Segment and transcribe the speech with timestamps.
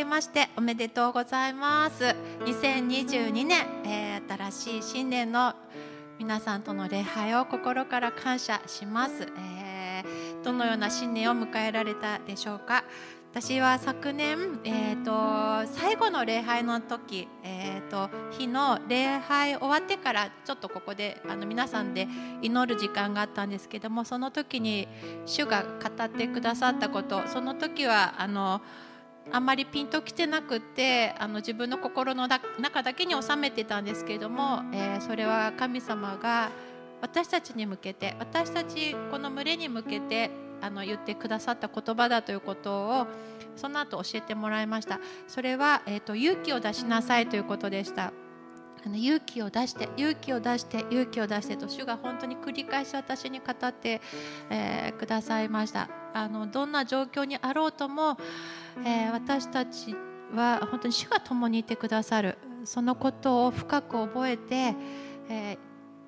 [0.00, 2.02] けましておめでとうございます。
[2.46, 5.54] 2022年、えー、新しい新年の
[6.18, 12.84] 皆さんとの礼拝を心から感謝します、えー、どのような新年を迎えられたでしょうか。
[13.30, 22.08] 私は昨年、えーと、最後の礼拝の時、えーと、日の礼拝終わってからちょっとここであの皆さんで
[22.42, 24.88] 祈る時間があったんですけどもその時に
[25.26, 28.62] 主が語ってくださったことその時はあの
[29.32, 36.50] あんまりピンときてなくってあの自分の心の中だけに収めてたんですけれども、えー、それは神様が
[37.00, 40.30] 私たちに向けて私たちこの群れに向けて
[40.60, 43.06] あの言ってくださった言葉だということを
[43.56, 45.00] その後教えてもらいました。
[45.26, 48.12] それは、えーと、勇気を出しなさいということでした。
[48.84, 54.00] あの勇気を出して勇気を出して勇気を出してと主が本当に繰り返し私に語って、
[54.48, 55.88] えー、くださいました。
[56.12, 58.16] あのどんな状況にあろうとも、
[58.84, 59.94] えー、私たち
[60.34, 62.38] は本当に主が共にいてくださる。
[62.64, 64.74] そのことを深く覚えて、
[65.28, 65.58] えー、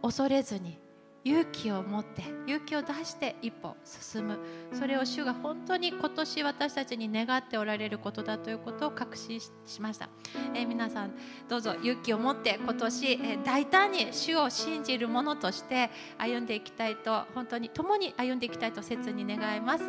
[0.03, 0.81] 恐れずに
[1.25, 4.39] 勇気を持って勇気を出して一歩進む。
[4.73, 10.09] それを主が本当に今年私たちに願っておられることだということを確信しました、
[10.55, 11.12] えー、皆さん
[11.48, 19.84] どうぞ勇気を持って今年、えー、大胆に主を信じるものとして歩んでいきたいと本当に共に歩んでいきたいと切に願います、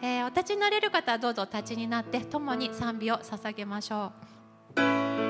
[0.00, 4.12] えー、お立ちになれる方はどうぞお立ちになって共に賛美を捧げましょ
[4.80, 5.23] う。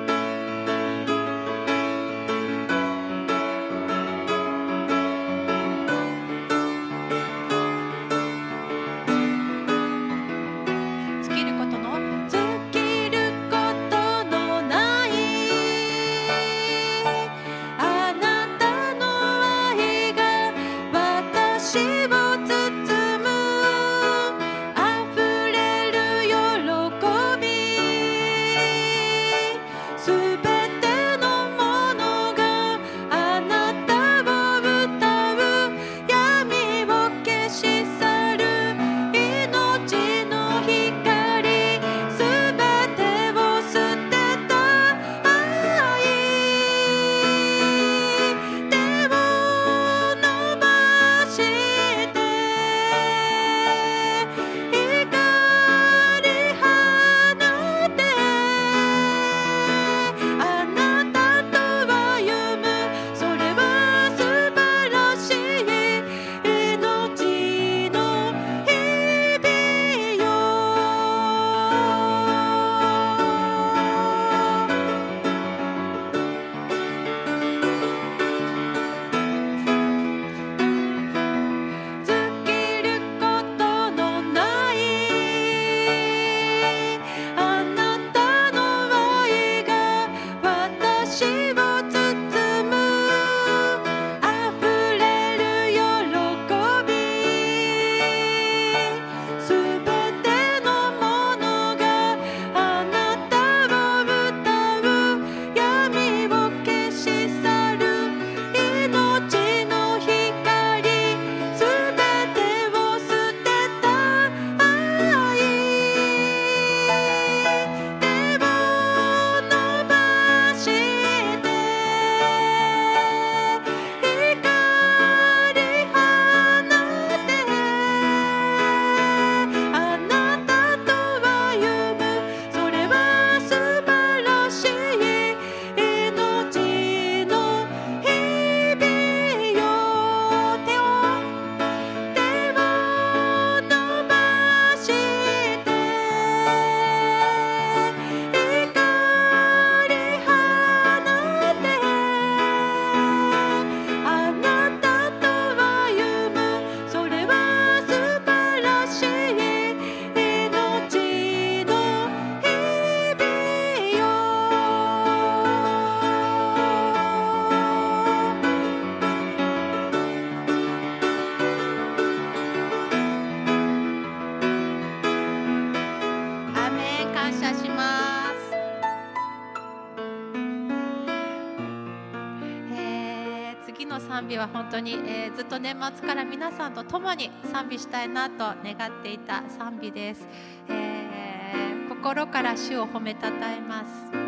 [184.29, 190.27] 日は本当に、えー、ずっと年末から皆さんと共に賛美したいなと願っていた賛美です、
[190.69, 194.25] えー、心から主を褒めたたえます。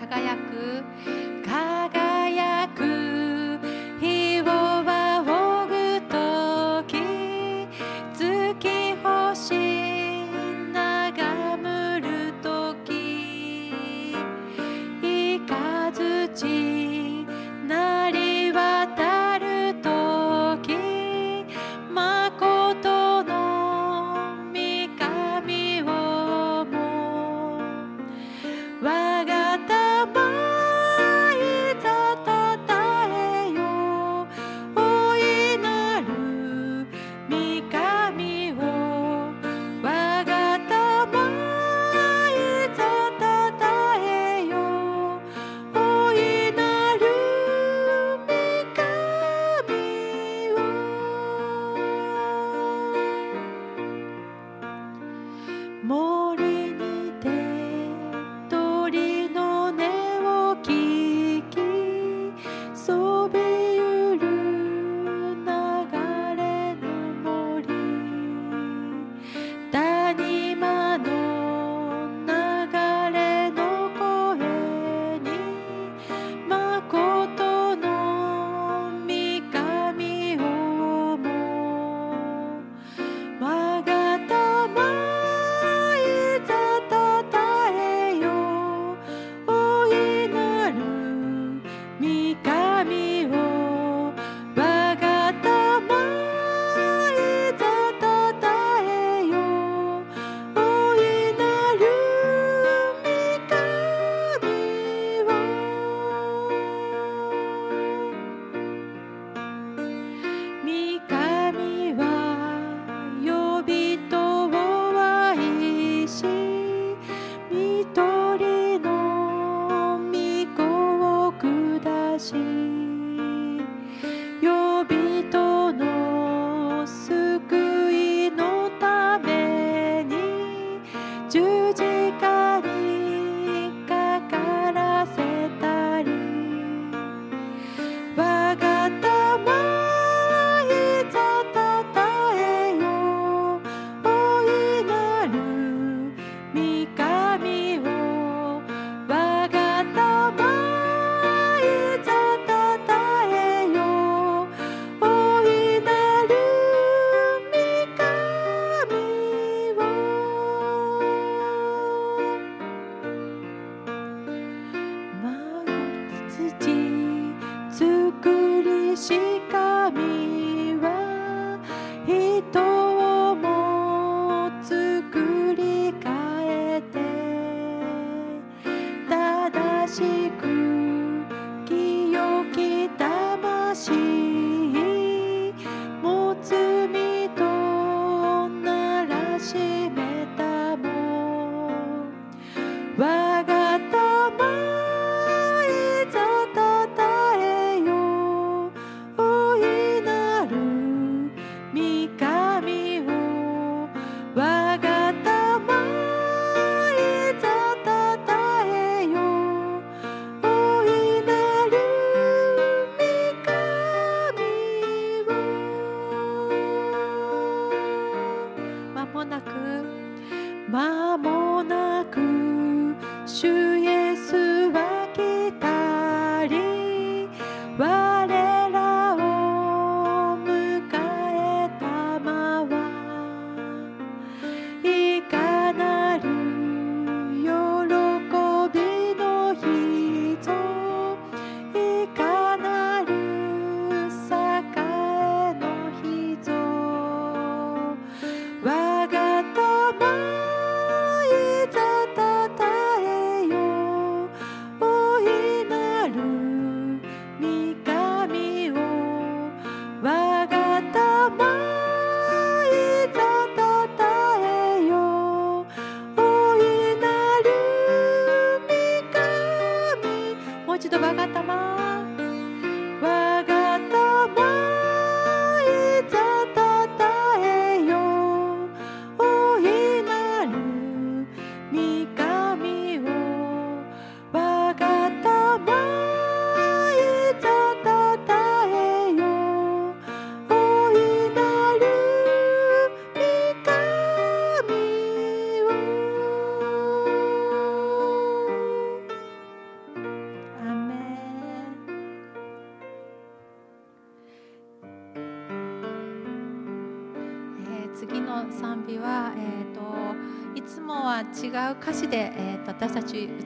[0.00, 0.84] 輝く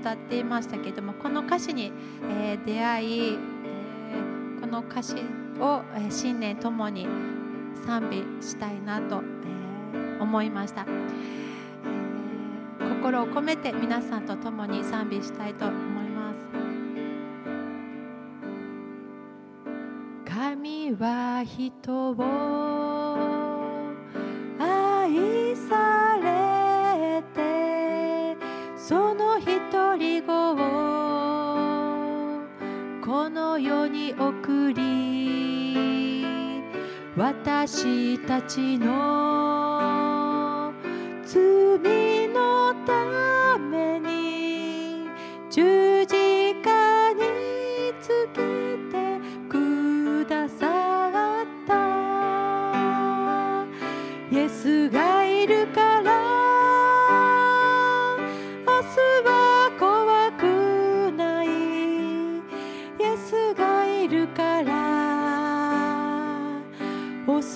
[0.07, 1.91] 歌っていましたけれどもこの歌詞に、
[2.31, 5.15] えー、出会い、えー、この歌詞
[5.59, 7.09] を、えー、新年ともに
[7.85, 15.77] 賛美したいなと、えー、思いました、えー、心を込めて皆さんとともに賛美したいと思い
[16.11, 16.37] ます。
[20.25, 23.46] 神は人を
[33.37, 36.25] の世に送り
[37.15, 40.73] 私たちの
[41.23, 43.36] 罪のため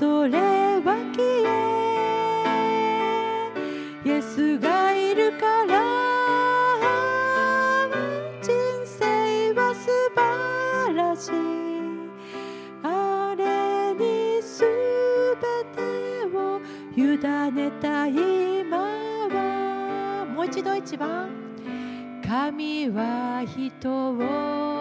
[0.00, 0.32] それ
[0.80, 1.52] は消え
[4.02, 5.84] イエスがいるから
[8.40, 8.50] 人
[8.86, 11.32] 生は素晴らしい。
[12.82, 14.64] あれにす
[15.38, 15.82] べて
[16.34, 16.62] を
[16.96, 17.18] 委
[17.52, 18.78] ねた今
[19.28, 20.24] は。
[20.34, 21.28] もう一度一番。
[22.26, 24.79] 神は人を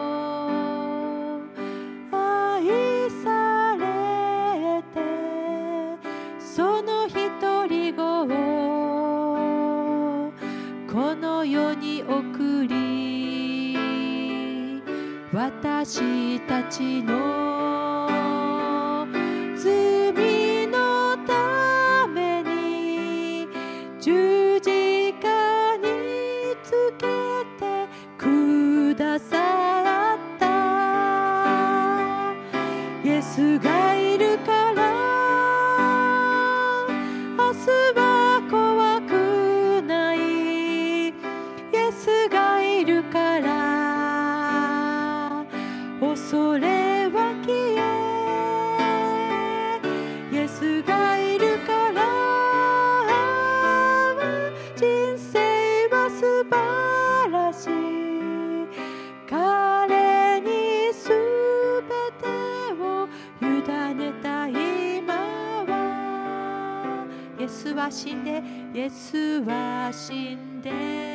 [15.92, 17.39] 私たちの
[67.90, 68.44] は死んで
[68.76, 71.09] イエスは死んで。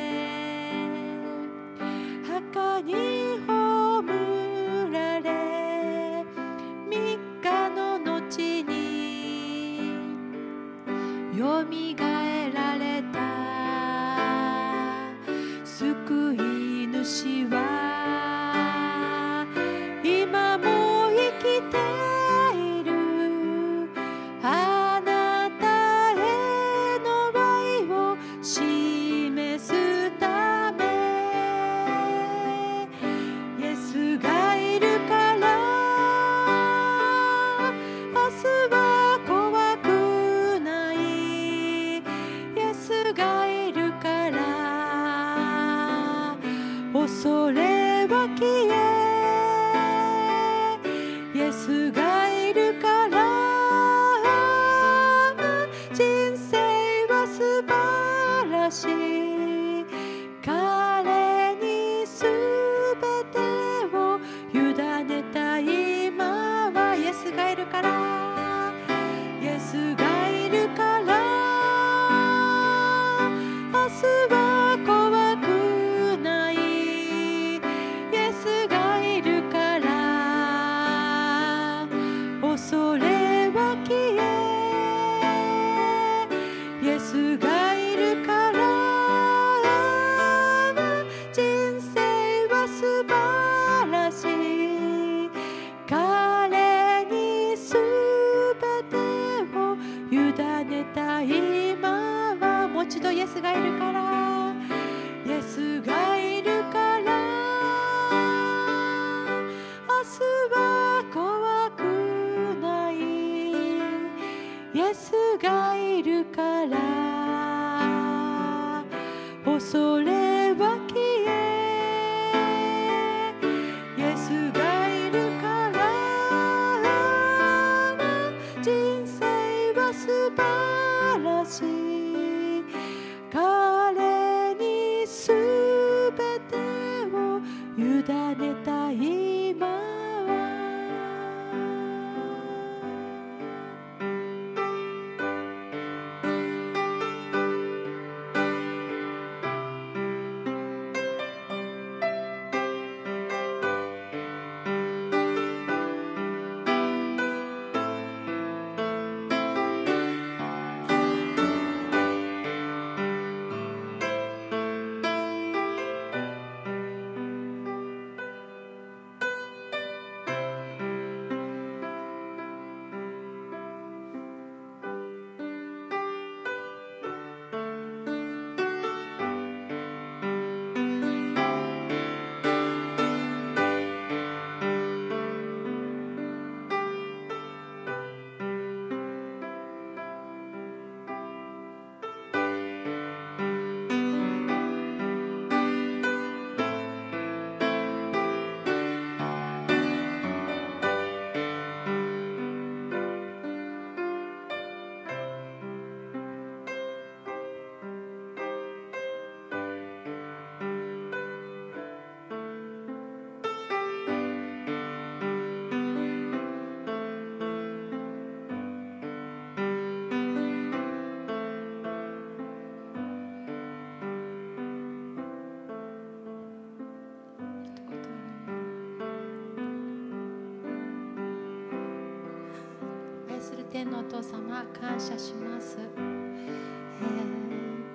[233.75, 236.15] 天のお父様感謝します、えー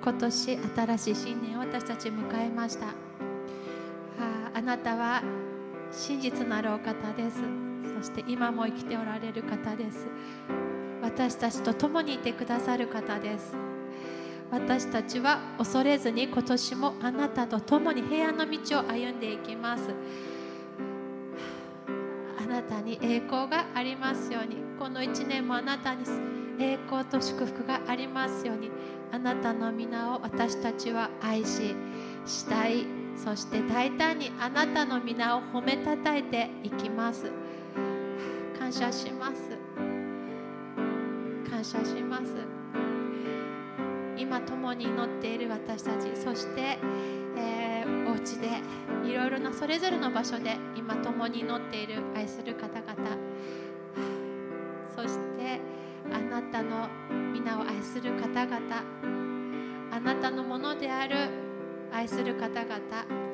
[0.03, 2.87] 今年新しい新年を私たち迎えました。
[2.87, 2.91] あ
[4.53, 5.21] あなたは
[5.91, 7.37] 真実なるお方です。
[7.99, 10.07] そして今も生きておられる方です。
[11.03, 13.55] 私たちと共にいてくださる方です。
[14.51, 19.83] 私たちは恐れずに今年もあなたと共に平安の道を歩んでいきます。
[22.39, 24.70] あなたに栄光がありますように。
[24.81, 26.03] この1年もあなたに
[26.59, 28.71] 栄光と祝福がありますように
[29.11, 31.75] あなたの皆を私たちは愛し
[32.25, 37.31] 慕いそして大胆にあなたの皆を褒めたたえていきます。
[38.57, 39.55] 感謝します。
[41.47, 42.33] 感謝します。
[44.17, 46.79] 今共に祈っている私たちそして、
[47.37, 47.71] えー
[48.11, 48.47] お家で
[49.09, 53.17] いろいろなそれぞれの場所で今共に祈っている愛する方々
[55.01, 55.59] そして
[56.13, 56.87] あなたの
[57.33, 58.83] 皆を愛する方々
[59.91, 61.15] あなたのものである
[61.91, 62.79] 愛する方々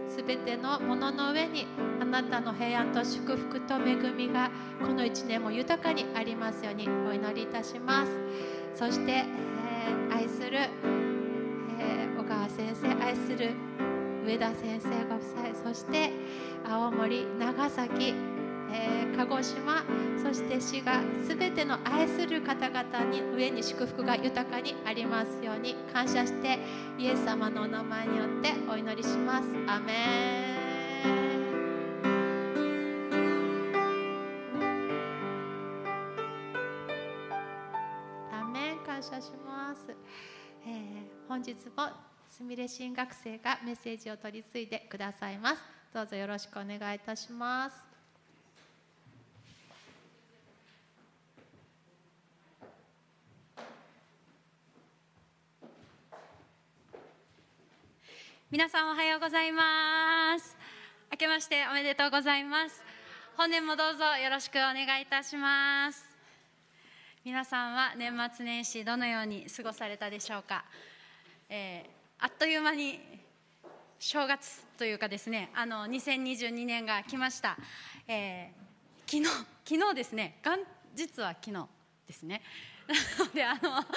[0.08, 1.68] すべてのものの上に
[2.02, 4.50] あなたの平安と祝福と恵みが
[4.80, 8.12] この1年も豊かにありますようにお祈りいたします。
[8.74, 10.60] そして、えー、愛する、
[11.80, 13.52] えー、小川先生愛する
[14.26, 16.12] 上田先生ご夫妻そして
[16.66, 18.14] 青森長崎
[18.72, 19.84] えー、鹿児島
[20.22, 26.60] そして滋賀すべての愛する方々に上に祝福が豊かにありますように感謝して
[26.98, 29.48] イエス様のお名前によってお祈りします。
[29.68, 29.94] アメ
[30.54, 30.58] ン。
[38.98, 39.96] 感謝します、
[40.66, 41.88] えー、本日も
[42.28, 45.62] すみれ新学生がメッセージを取り次いでくださいます。
[45.94, 47.87] どうぞよろしくお願いいたします。
[58.50, 60.56] 皆さんおはようございます。
[61.12, 62.82] 明けましておめでとうございます。
[63.36, 66.06] 本年もどうぞよろしくお願いいたします。
[67.26, 70.64] 皆さんは年末年始どのように過ごされたでしょうか、
[71.50, 73.02] えー、あっという間に
[74.00, 77.58] 正月というかですねあの2022年が来ました、
[78.08, 79.30] えー、昨日
[79.66, 80.40] 昨日ですね。
[80.46, 80.58] 元
[80.96, 81.68] 日は昨日
[82.08, 82.42] ですね。
[83.34, 83.92] であの昨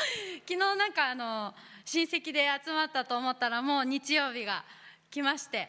[0.46, 4.64] 日なんかあの親戚で集まったと思ったらもう日曜日が
[5.10, 5.68] 来まして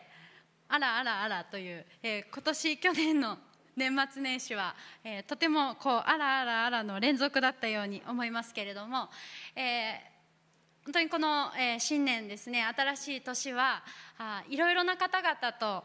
[0.68, 3.38] あらあらあらという、えー、今年去年の
[3.76, 9.10] 年末年始は、えー、とてもこうあらあらあらの連続だったように思いますけれども、
[9.56, 13.84] えー、本当にこの、えー、新年ですね新しい年は
[14.18, 15.84] あいろいろな方々と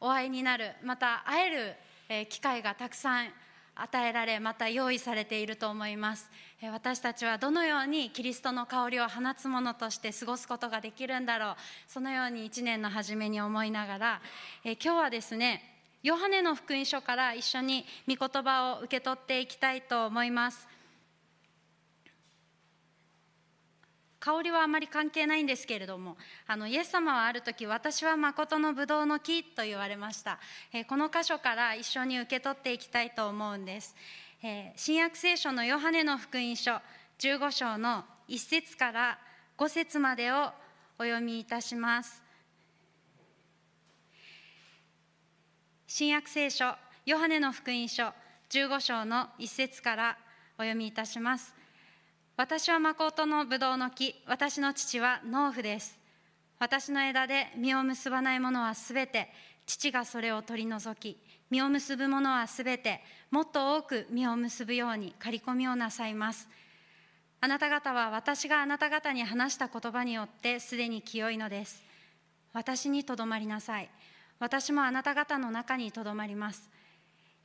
[0.00, 1.74] お会いになるまた会える、
[2.08, 3.28] えー、機会がたくさん
[3.74, 6.30] 与えられまた用意されていると思います。
[6.68, 11.56] 私たちはどのようにキリストの香りを放つものとして過ごすことができるんだろう。
[11.86, 14.22] そのように1年の初めに思いながら
[14.64, 15.62] 今日はですね
[16.02, 20.68] ヨハネの福音書から一緒に御言葉を受け取っていきたいと思います。
[24.20, 30.38] 香りはあまり関係ないんですけれどもあのイエス様はある時私は誠のブドウの木と言われました、
[30.74, 33.96] え、この箇所から一緒に受け取っていきたいと思うんです、
[34.42, 36.72] えー、新約聖書のヨハネの福音書
[37.18, 39.18] 15章の1節から
[39.58, 40.52] 5節までを
[40.98, 42.22] お読みいたします
[45.86, 46.74] 新約聖書
[47.04, 48.12] ヨハネの福音書
[48.50, 50.18] 15章の1節から
[50.58, 51.54] お読みいたします
[52.40, 56.00] 私は誠のブドウの木、私の父は農夫です。
[56.58, 59.30] 私の枝で実を結ばないものはすべて、
[59.66, 61.18] 父がそれを取り除き、
[61.50, 66.48] 実を結ぶものはすべて、もっと多く実を結ぶように刈り込みをなさいます。
[67.40, 71.84] あなた方は私があなた方に話した言葉によってすでに清いのです。
[72.52, 73.88] 私にとどまりなさい。
[74.40, 76.70] 私もあなた方の中にとどまります。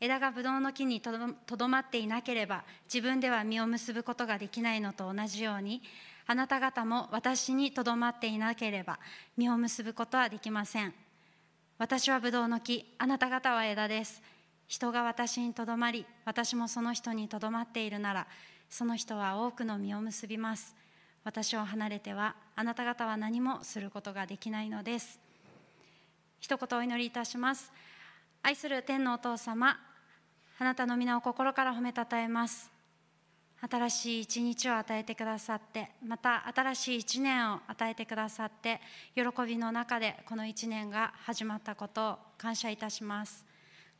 [0.02, 1.12] 枝がブドウの木にと
[1.58, 5.82] どまっていなければ自分では実を結ぶことができないのと同じように
[6.28, 9.00] あなた方も私にとどまっていなければ
[9.38, 10.94] 実を結ぶことはできません
[11.78, 14.22] 私はブドウの木あなた方は枝です
[14.68, 18.28] 人が私にとどまり私もその人にとどまっているなら
[18.70, 20.76] その人は多くの実を結びます。
[21.24, 25.20] 私を離れてはあなた方は何もすることができないのです。
[26.40, 27.72] 一言お祈りいたします。
[28.44, 29.78] 愛する天のお父様
[30.58, 32.72] あなたの皆を心から褒めたたえます。
[33.62, 38.82] 新しい一日を与えてくださってまた新しい一年を与えてくださって
[39.16, 43.45] 喜びの中でこの一年が始まったことを感謝いたします。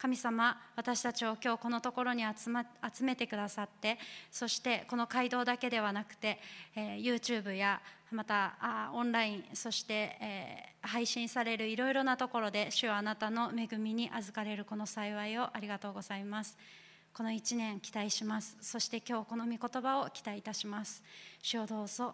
[0.06, 2.64] 神様私たちを今日このところに集,、ま、
[2.94, 3.98] 集めてくださって
[4.32, 6.40] そしてこの街道だけではなくて、
[6.76, 16.56] えー、YouTube やまたあオンラインそして、えー、配信されるいろいろなところで主はあなたの恵みに預かれるこの幸いをありがとうございます。
[17.12, 18.58] この1年期待します。
[18.62, 21.02] そして今日この御言葉を期待いたします。
[21.42, 22.14] 主をどうぞ。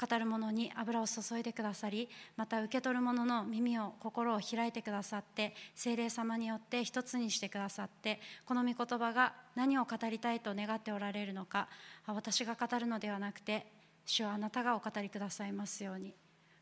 [0.00, 11.68] 語る者に油を注いでくださりまた受け取る者の耳を心を開いてくださって精霊様によって一つにしてくださってこの御言葉が何を語りたいと願っておられるのか
[12.06, 13.66] 私が語るのではなくて
[14.04, 16.14] 主はあなたがお語りくださいますように。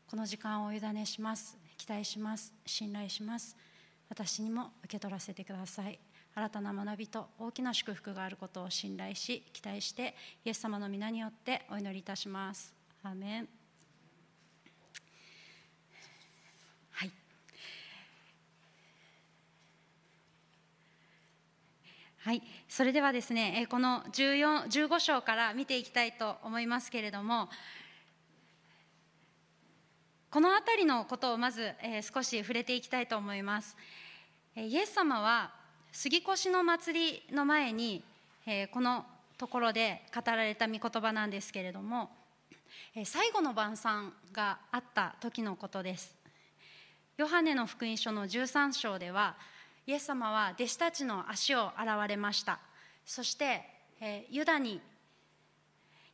[0.09, 1.57] この時間をお委ねします。
[1.77, 2.53] 期待します。
[2.65, 3.55] 信頼します。
[4.09, 5.99] 私にも受け取らせてください。
[6.35, 10.15] 新たな学びと大きな祝福があることを信頼し期待して
[10.45, 12.80] イエス様の皆によってお祈りいたします。
[13.03, 13.49] アメン
[16.91, 17.11] はい。
[22.19, 27.49] はい、それではですね、この14 15章から見ていきたいと思いますけれども、
[30.29, 33.75] この辺りのことをまず、えー少し触れていきたいと思います。
[34.55, 35.51] えーイエス様は
[35.91, 38.03] 杉越の祭りの前に、
[38.45, 39.07] えーこの
[39.39, 42.11] ところで語られた御言葉なんですけれども、
[43.05, 46.21] 最後の晩餐があった時のことです。
[47.17, 49.35] ヨハネの福音書の13章では
[49.85, 52.59] イエス様は弟子たちの足を洗われました
[53.05, 53.61] そして、
[53.99, 54.79] えユダに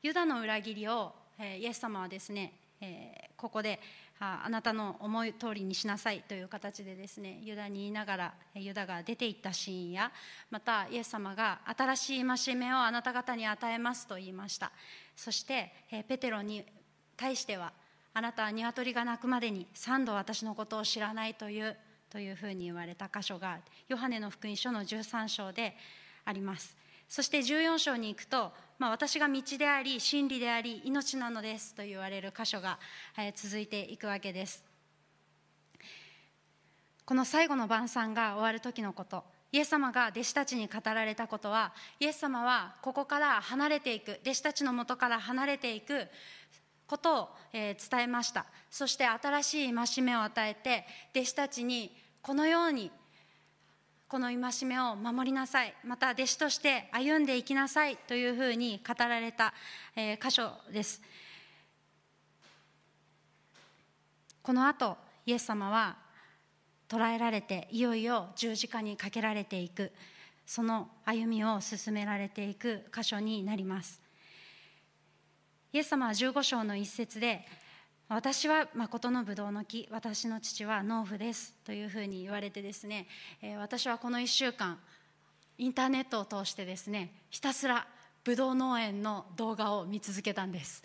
[0.04, 3.80] ユダの裏切りを、えイエス様はですね、えここで
[4.19, 10.12] あなたの思い通りにしなさいという形でですねユダに言いながらユダが出て行ったシーンや
[10.49, 14.71] またイエス様が新しい戒めをあなた方に与えますと言いました。
[15.15, 15.71] そして、
[16.08, 16.63] ペテロに
[17.15, 17.73] 対しては
[18.13, 21.75] あなたは鶏が鳴くまでに三度私のことを知らないという
[22.10, 25.75] というふうに言われた箇所がヨハネの福音書の13章で
[26.25, 26.75] あります。
[27.08, 32.78] そして14章に行くと、まあ、私が道であり真理であり命なのですと言われる箇所が、
[33.18, 34.63] え続いていくわけです。
[37.04, 39.24] この最後の晩餐が終わる時のこと。
[39.52, 46.06] イエス様が弟子たちに語られたことはイエス様はここから離れていく弟子たちのもとから離れていく
[46.86, 48.46] ことを、え伝えました。
[48.70, 50.86] そして新しい戒めを与えて
[51.16, 52.92] 弟子たちにこのように
[54.10, 55.74] この戒めを守りなさい。
[55.84, 59.54] また弟子として歩んでいきなさいというふうに語られた、
[59.98, 61.02] え箇所です。
[64.41, 65.98] この後イエス様は
[66.88, 69.91] 捕らえられていよいよ十字架にかけられていく。
[70.46, 74.02] その歩みを進められていく箇所になります。
[75.74, 77.46] イエス様は15章の一節で
[78.10, 83.08] 「私は誠のブドウの木私の父は農夫です」というふうに言われてですね、
[83.41, 84.80] えー私はこの1週間
[85.58, 87.86] インターネットを通してですねひたすら
[88.24, 90.84] ブドウ農園の動画を見続けたんです。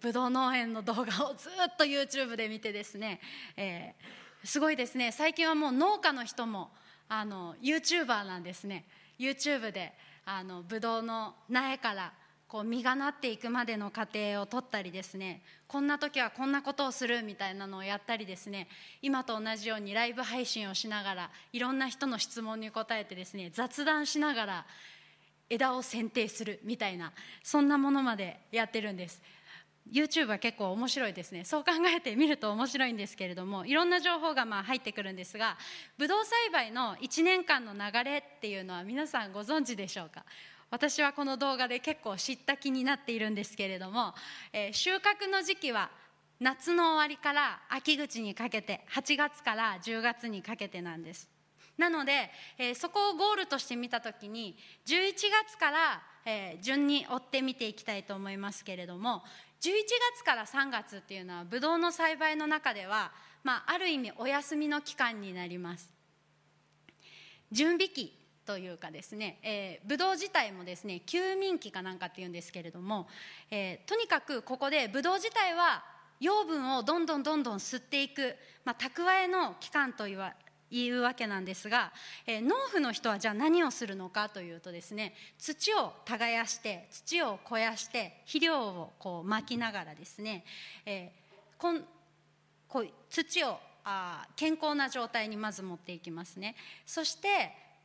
[0.00, 3.20] ブドウ農園の動画をずっと YouTube で見てですね、
[3.56, 5.10] えーすごいですね。
[5.10, 6.70] 最近はもう農家の人も
[7.08, 8.86] あの YouTuber なんですね。
[9.18, 9.92] YouTube で
[10.24, 12.12] あのブドウの苗から
[12.48, 18.68] こう実がなっていくまでの過程を撮ったりですねこんな時はこんなことをするみたいなのをやったりですね
[19.02, 24.66] 今と同じようにライブ配信をしながらいろんな人の質問に答えてですね雑談しながら
[25.50, 29.20] 枝を剪定するみたいなそんなものまでやってるんです。
[29.92, 31.44] YouTube は結構面白いですね。
[31.44, 35.56] そう考えてみると面白いんですけれどもいろんな情報がまあ入ってくるんですが
[35.96, 40.24] ブドウ栽培の1年間の流れっていうのは皆さんご存知でしょうか？
[40.70, 44.14] 私はこの動画で結構知った気になっているんですけれども、
[44.52, 45.90] えー収穫の時期は
[46.40, 51.28] 夏の終わりから秋口にかけて8月から10月にかけてなんです。
[51.78, 55.12] なので、えーそこをゴールとして見た時に11
[55.46, 59.22] 月から、えー順に追って見ていきたいと思いますけれども
[59.60, 59.72] 11
[60.16, 63.12] 月から3月っていうのはブドウの栽培の中では、
[63.44, 65.90] まあ、ある意味お休みの期間になります。
[67.52, 68.12] 準備期
[68.46, 73.08] というかですね、えー、ブドウ自体もですね休眠期かなんかっていうんですけれども、
[73.50, 75.84] えーとにかくここでブドウ自体は
[76.20, 80.32] 養分をどんどんどんどん吸っていく、まあ、蓄えの期間というわ
[80.68, 81.92] いうわけなんですが、
[82.26, 90.44] えー農夫の人はじゃあ何をするのかというとですね土を耕して土を肥やして肥料をこうまきながらですね、
[90.84, 91.26] えー
[91.58, 91.84] こん
[92.68, 96.56] こう土をあ健康な状態にまず持っていきますね。
[96.84, 97.28] そして、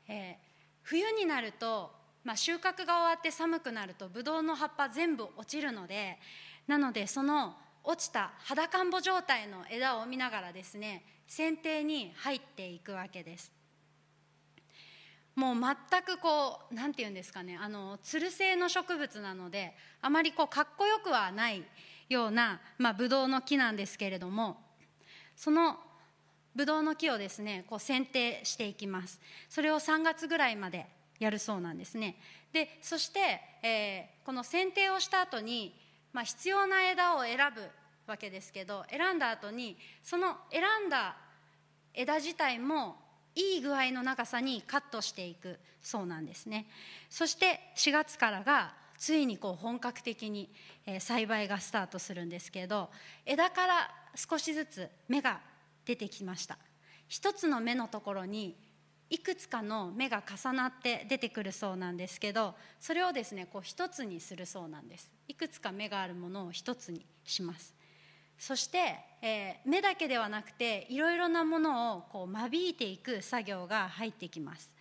[0.07, 0.50] えー
[0.91, 1.89] 冬になると、
[2.25, 6.17] まあ、収穫が終わって寒くなるとブドウの葉っぱ全部落ちるので
[6.67, 13.53] なのでその落ちた裸んぼ状態の枝を見ながらですね剪定に入っていくわけです。
[15.33, 21.63] もう全くこうなんて言うんですかねあのつる性の植物なのであまりこうかっこよくはない
[22.09, 24.57] ような、まあ、ブドウの木なんですけれども
[25.37, 25.77] その
[26.55, 29.19] ブドウの木をですねこう剪定していきます。
[29.49, 30.85] それを3月ぐらいまで
[31.19, 32.17] やるそうなんですね。
[32.51, 35.73] でそして、えーこの剪定をした後に、
[36.13, 37.67] まあ、必要な枝を選ぶ
[38.05, 41.17] わけですけど選んだ後にその選んだ
[41.93, 42.97] 枝自体も
[43.33, 46.67] いい具合の長さにカットしていくそうなんですね。
[47.09, 50.49] そして4月からがついにこう本格的に
[50.85, 52.89] えー栽培がスタートするんですけど
[53.25, 55.41] 枝から少しずつ芽が
[55.85, 56.57] 出てきました。
[57.07, 58.55] 一つの芽のところに
[59.09, 65.13] いくつかの芽が重なって出てくるそうなんですけどそれをですねこう一つにするそうなんです。
[65.27, 67.75] いくつか芽があるものを一つにします。
[68.37, 74.73] そして、えー目だけではなくていろいろなものをこう間引いていく作業が入ってきます。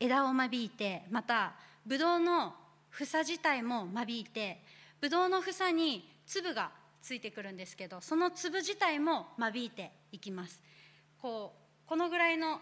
[0.00, 1.52] 枝を間引いてまた
[1.84, 2.54] ブドウの
[2.90, 4.62] 房自体も間引いて
[5.00, 6.70] ブドウの房に粒が
[7.02, 10.62] ついてくるんですけどその粒自体も間引いていきます。
[11.20, 12.60] こうこのぐらいの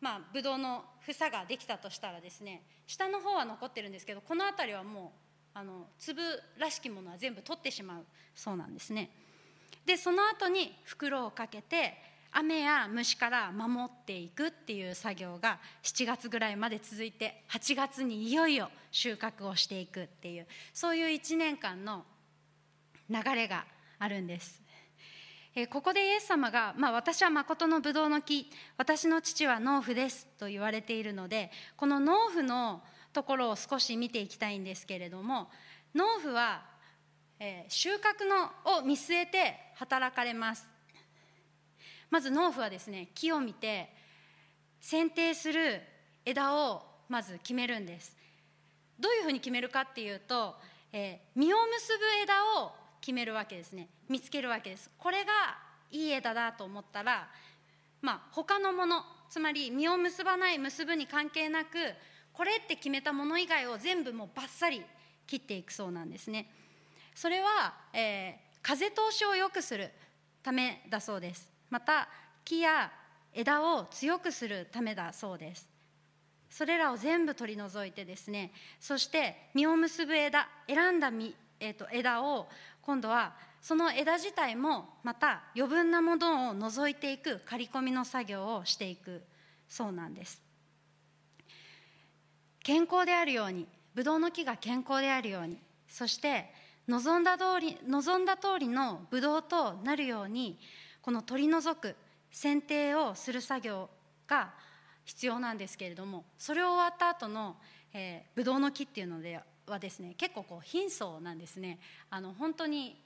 [0.00, 5.12] まあブドウの房ができたとしたらですね下の方は残ってるんですけどこの辺りはも
[5.54, 6.20] うあの粒
[6.58, 8.04] らしきものは全部取ってしまう
[8.34, 9.10] そうなんですね。
[9.86, 11.94] でその後に袋をかけて
[12.32, 22.04] 雨や虫から守っていくっていう作業が7月ぐらいまで続いて8月にいよいよ収穫をしていくっていうそういう1年間の
[23.08, 23.64] 流れが
[23.98, 24.62] あるんです。
[25.54, 32.82] えここでイエス様が、まあ、私は誠のブドウの木私の父は農夫ですと言われているのでこの農夫の
[33.14, 35.48] ところを少し見ていきたいんですけれども
[35.94, 36.62] 農夫は、
[37.40, 40.66] え、収穫のを見据えて働かれます。
[42.10, 43.90] まず農夫はですね木を見て
[44.82, 45.80] 剪定する
[46.26, 48.14] 枝をまず決めるんです。
[49.00, 50.56] どういうふうに決めるかっていうと、
[50.92, 52.72] え、実を結ぶ枝を
[53.06, 53.88] 決めるわけですね。
[54.08, 54.90] 見つけるわけです。
[54.98, 55.30] これが
[55.92, 57.28] いい枝だと思ったら
[58.02, 61.78] まあ他のものつまり実を結ばない結ぶに関係なく
[62.32, 64.82] これって決めたもの以外を全部もうバッサリ
[65.24, 66.50] 切っていくそうなんですね。
[67.14, 69.92] それは、えー、風通しを良くする
[70.42, 71.48] ためだそうです。
[71.70, 72.08] また
[72.44, 72.90] 木や
[73.32, 75.68] 枝を強くするためだそうです。
[76.50, 82.48] それらを全部取り除いてですねそして実を結ぶ枝選んだ実、えーと、枝を
[82.86, 89.24] 今度はその枝自体もまた余分なものを除いていく刈り込みの作業をしていく
[89.68, 90.40] そうなんです。
[92.62, 96.48] 健康であるようにブドウの木が健康であるようにそして
[96.86, 100.56] 望んだ通り望んだ通りのブドウとなるように
[101.02, 101.96] この取り除く
[102.30, 103.90] 剪定をする作業
[104.28, 104.52] が
[105.04, 107.56] 必要なんですけれどもそれを終わった後の、
[107.92, 111.78] えー、ブドウの木っていうのではですね結構こう貧相なんですね。
[112.10, 113.02] あの本当に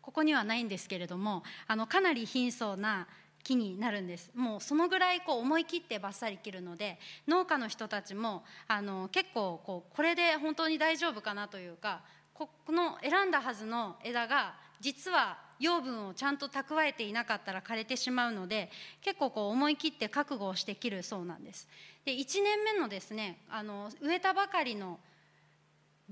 [0.00, 3.06] ここにはないんですけれどもあのかなり貧相な
[3.42, 4.30] 木になるんです。
[4.34, 12.02] もうそのぐらいこう思い切ってバッサリ切るので農家の人たちもあの結構こうこれで本当に大丈夫かなというか
[12.34, 21.68] この選んだはずの枝が実は養分をちゃんと蓄えていなかったら枯れてしまうので結構こう思い切って覚悟をして切るそうなんです。
[22.04, 24.98] で1年目のですねあの植えたばかりの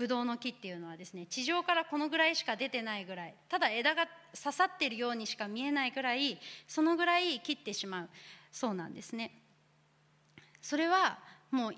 [0.00, 8.08] ブドウの木っていうのはですね地上からこのぐらいしか出てないぐらいただ枝が刺さってるようにしか見えないぐらいそのぐらい切ってしまう
[8.50, 9.30] そうなんですね。
[10.62, 11.18] それは
[11.50, 11.74] もう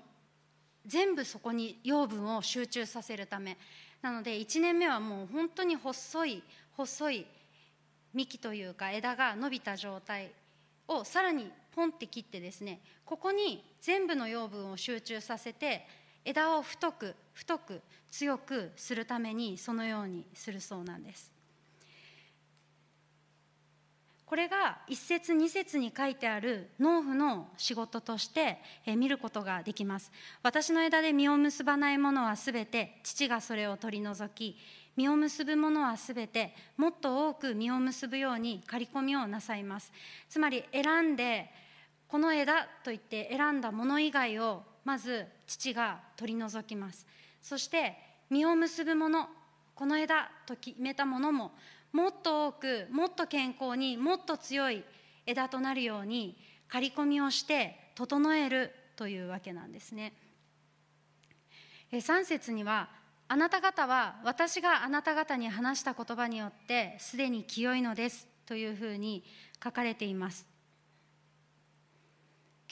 [0.85, 3.57] 全部そこに養分を集中させるため。
[4.01, 7.25] なので1年目はもう本当に細い細い
[8.13, 10.31] 幹というか枝が伸びた状態
[10.87, 15.85] をさらにポンって切ってですねここに全部の養分を集中させて
[16.25, 17.81] 枝を太く太く
[18.11, 21.31] 強くするためにそのようにするそうなんです。
[24.25, 28.57] これが一節二節に書いてある農夫の仕事として
[28.87, 30.11] 見ることができます。
[30.41, 34.57] 私の枝で実を結ばないものはすべて父がそれを取り除き
[34.95, 39.91] 実を結ぶものはすべてもっと多く実を結ぶように刈り込みをなさいます。
[40.29, 41.51] つまり選んで
[42.07, 47.07] この枝といって選んだもの以外をまず父が取り除きます。
[47.41, 47.97] そして
[48.29, 49.27] 実を結ぶもの
[49.75, 51.51] この枝と決めたものも
[51.91, 54.83] もっと多くもっと健康にもっと強い
[55.25, 60.13] 枝となるように刈り込みをして整えるというわけなんですね。
[61.91, 62.89] 3節には
[63.27, 69.23] あなた方は私があなた方に話した言葉によってすでに清いのですというふうに
[69.63, 70.52] 書かれています。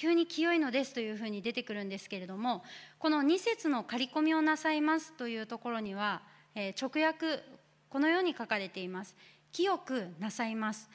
[0.01, 2.63] 急に清いのですというふうに出てくるんですけれども
[2.97, 6.23] この2節の刈り込みをなさいますというところには、
[6.55, 7.43] えー、直訳
[7.87, 9.15] このように書かれています。
[9.51, 10.89] 清くなさいます。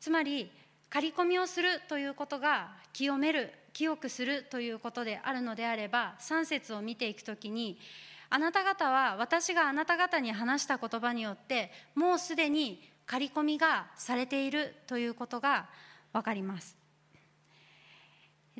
[0.00, 0.50] つまり
[0.88, 7.78] 刈り込みをするということが清める清くするということであるのであれば3節を見ていくときに
[8.30, 15.68] あなた方は私があなた方に話した言葉によってもうすでに刈り込みがされているということが
[16.14, 16.77] 分かります。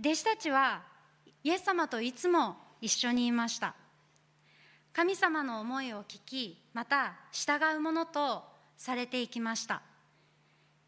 [0.00, 0.82] 弟子たちは
[1.42, 3.74] イエス様といつも一緒にいました。
[4.92, 8.44] 神様の思いを聞きまた従うものと
[8.76, 9.82] されていきました。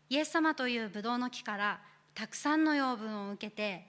[0.09, 1.81] イエス様というブドウの木から
[2.15, 3.87] たくさんの養分を受けて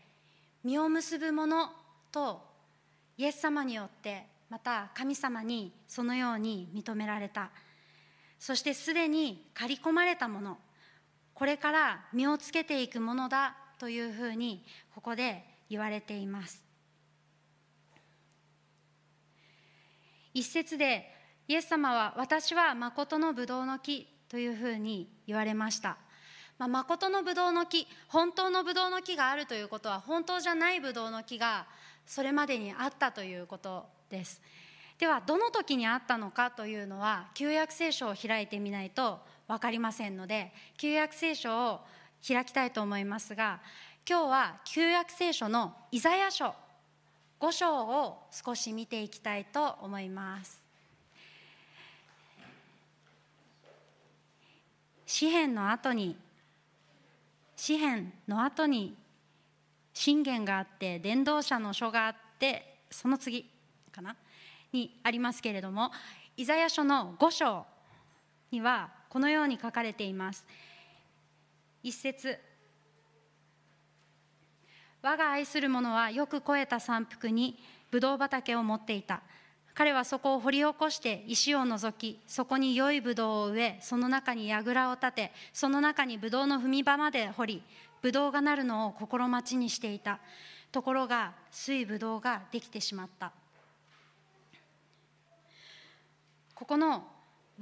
[0.63, 1.69] 実を結ぶもの
[2.11, 2.41] と
[3.15, 7.51] イエス様によってまた神様にそのように認められた。
[8.39, 10.57] そしてすでに刈り込まれたもの
[11.35, 14.63] これから実をつけていくものだというふうに
[14.93, 16.63] ここで言われています。
[20.35, 21.11] 一節で
[21.47, 25.97] イエス様は私は誠のブドウの木というふうに言われました。
[26.59, 31.65] まあ、誠のブドウの木本当のブドウの木があるということは本当じゃないブドウの木が
[32.05, 34.43] それまでにあったということです。
[34.99, 41.81] ではどの時にあったのかというのは旧約聖書を開いてみないと分かりませんので旧約聖書を
[42.27, 43.59] 開きたいと思いますが
[44.07, 46.53] 今日は旧約聖書のイザヤ書
[47.39, 50.61] 5章を少し見ていきたいと思います。
[55.05, 56.15] 詩篇の後に
[57.55, 58.95] 詩篇の後に
[59.93, 63.49] 信玄があって伝道者の書があってその次
[63.91, 64.15] かな？
[64.71, 65.91] にありますけれども
[66.37, 67.65] イザヤ書の5章
[68.51, 70.47] にはこのように書かれています。
[71.83, 72.37] 一節。
[75.01, 77.57] 我が愛する者はよく肥えた山腹に
[77.89, 79.21] ブドウ畑を持っていた。
[79.73, 87.63] 彼はそこを掘り起こして石を除きそこに良いブドウを植えその中に櫓を立てその中にブドウの踏み場まで掘り
[88.01, 90.19] ブドウがなるのを心待ちにしていた。
[90.71, 93.31] ところが水ブドウができてしまった。
[96.53, 97.03] ここの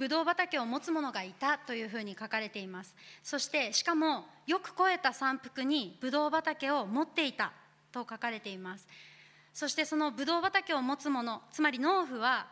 [0.00, 2.96] ブドウ畑を持つ者がいたというふうに書かれています。
[3.22, 7.52] そしてしかもよく肥えた山腹にブドウ畑を持っていた
[7.92, 8.88] と書かれています。
[9.52, 12.46] そしてそのブドウ畑を持つ者つまり農夫は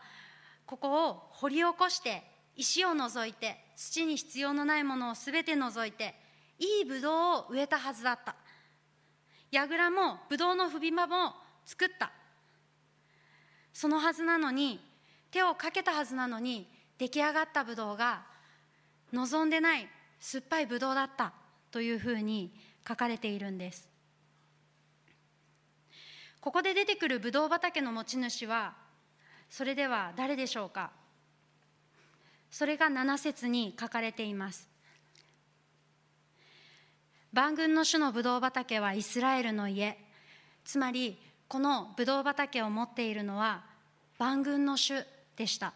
[0.67, 2.23] ここを掘り起こして
[2.55, 6.15] 石を除いて土に必要のないものを全て除いて
[6.59, 8.37] いいブドウを植えたはずだった。
[9.51, 11.33] 櫓もブドウの踏み場も
[11.65, 12.13] 作った。
[13.73, 14.79] そのはずなのに
[15.31, 18.23] 手をかけたはずなのに出来上がったブドウが
[19.13, 19.89] 望んでない
[20.21, 21.33] 酸っぱいブドウだった
[21.71, 22.53] というふうに
[22.87, 23.89] 書かれているんです。
[26.41, 28.75] ここで出てくるブドウ畑の持ち主は
[29.51, 30.91] それでは誰でしょうか？
[32.51, 34.69] それが7節に書かれています。
[37.33, 39.99] 万軍の主のブドウ畑はイスラエルの家。
[40.65, 43.65] つまりこのブドウ畑を持っているのは
[44.19, 45.05] 万軍の主
[45.37, 45.75] でした。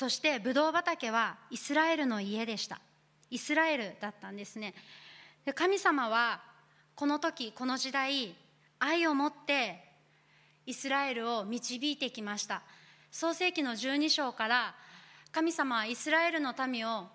[0.00, 2.80] そしてブドウ畑はイスラエルの家でした。
[3.28, 4.72] イスラエルだったんですね。
[5.44, 6.40] で神様は
[6.94, 8.34] この時この時代
[8.78, 9.84] 愛を持って
[10.64, 12.62] イスラエルを導いてきました。
[13.10, 14.74] 創世紀の12章から
[15.32, 17.06] 神様はイスラエルの民を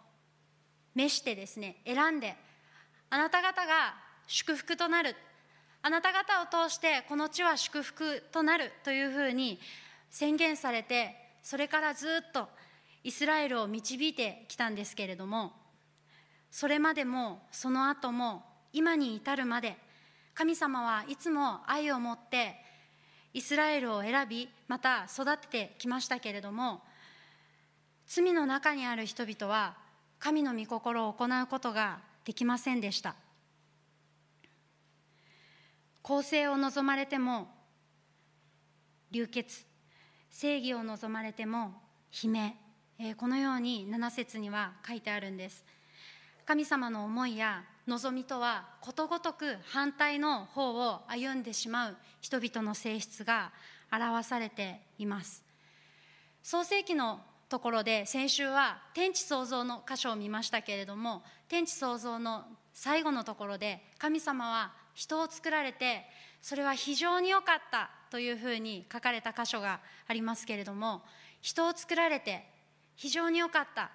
[0.94, 2.36] 召してですね選んで
[3.10, 3.96] あなた方が
[4.28, 5.16] 祝福となる。
[5.82, 9.60] あなた方を通してこの地は祝福となるというふうに
[10.12, 12.48] 宣言されてそれからずっと
[13.06, 15.54] イスラエルを導いてきたんですけれども
[16.50, 18.44] それまでもその後も
[18.74, 19.78] 今に至るまで
[20.34, 22.56] 神様はいつも愛を持って
[23.32, 26.82] イスラエルを選びまた育ててきましたけれども
[28.08, 29.76] 罪の中にある人々は
[30.18, 33.16] 神の御心を行うことができませんでした。
[36.02, 37.50] 公正を望まれても
[39.12, 39.66] 流血
[40.32, 41.74] 正義を望まれても
[42.24, 42.56] 悲鳴、
[43.18, 45.66] このように7節には書いてあるんです。
[46.46, 53.52] 神様の思いや望みとはことごとく反対の方を歩んでしまう人々の性質が
[53.92, 55.44] 表されています。
[56.42, 57.20] 創世記の
[57.50, 62.44] ところで先週は天地創造の箇所を見ましたけれども天地創造の
[62.74, 66.06] 最後のところで神様は人を作られて
[66.42, 71.02] それは非常に良かったというふうに書かれた箇所がありますけれども
[71.42, 72.55] 人を作られて
[72.96, 73.92] 非常に良かった。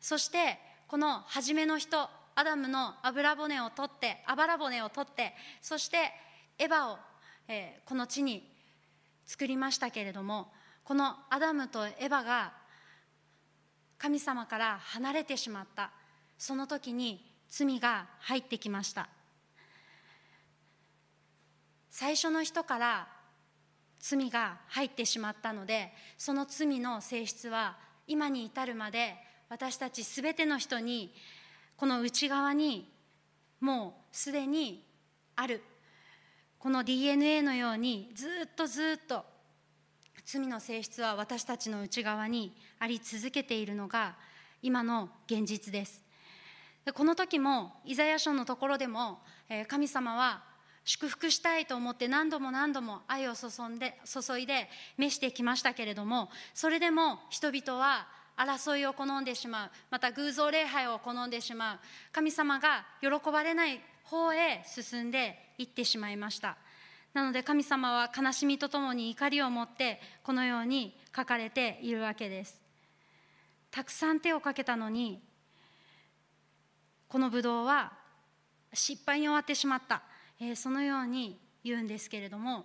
[0.00, 0.58] そして
[0.88, 5.98] この初めの人アダムの油骨を取ってあばら骨を取ってそして
[6.58, 6.98] エヴァを、
[7.48, 8.48] えー、この地に
[9.26, 10.50] 作りましたけれども
[10.84, 12.52] このアダムとエヴァが
[13.98, 15.90] 神様から離れてしまった。
[16.38, 19.10] その時に罪が入ってきました。
[21.90, 23.08] 最初の人から
[23.98, 27.76] 罪が入ってしまったのでその罪の性質は
[28.10, 29.14] 今に至るまで
[29.48, 31.14] 私たちすべての人に
[31.76, 32.92] この内側に
[33.60, 34.84] もうすでに
[35.36, 35.62] ある。
[36.58, 39.24] この DNA のようにずっとずっと
[40.24, 44.16] 罪の性質は私たちの内側にあり続けているのが
[44.60, 46.02] 今の現実です。
[46.92, 49.20] この時もイザヤ書のところでも、
[49.68, 50.42] 神様は
[50.90, 54.68] 祝福したいと思って何度も何度も愛を注んで注いで
[54.98, 61.78] 召してきましたけれどもそれでも人々は争いを好んでしまうまた偶像礼拝を好んでしまう
[62.10, 66.56] 神様が喜ばれない方へ進んでいってしまいました。
[67.14, 72.60] なので神様は悲しみとともに怒りを持ってこのように書かれているわけです。
[73.70, 75.22] たくさん手をかけたのに
[77.06, 77.92] このブドウは
[78.74, 80.02] 失敗に終わってしまった、
[80.40, 82.64] え、そのように言うんですけれども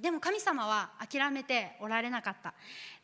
[0.00, 2.54] でも神様は諦めておられなかった。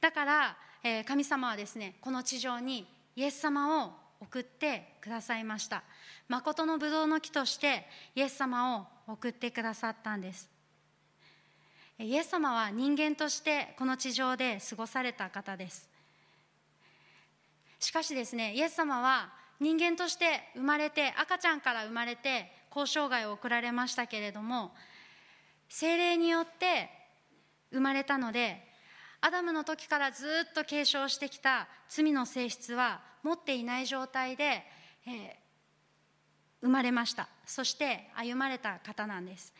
[0.00, 5.84] だから、え、神様はですねこの地上にイエス様を送ってくださいました。
[6.28, 10.50] 誠のブドウの木としてイエス様を送ってくださったんです。
[11.98, 15.88] イエス様は人間としてこの地上で過ごされた方です。
[17.80, 24.72] しかしですねイエス様は人間として生まれて赤ちゃんから生まれて交渉外を送られましたけれども
[25.68, 26.90] 精霊によって
[27.72, 28.64] 生まれたので
[29.20, 34.62] アダムの時からずっと継承してきた罪の性質は持っていない状態で、
[35.06, 35.30] えー、
[36.62, 37.28] 生まれました。
[37.44, 39.52] そして歩まれた方なんです、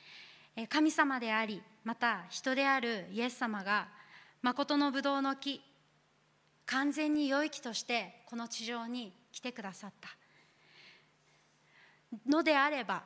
[0.54, 3.88] えー、神様でありまた人であるイエス様が
[4.42, 5.60] 誠のブドウの木
[6.66, 10.17] 完全に良い木としてこの地上に来てくださった。
[12.26, 13.02] のであれば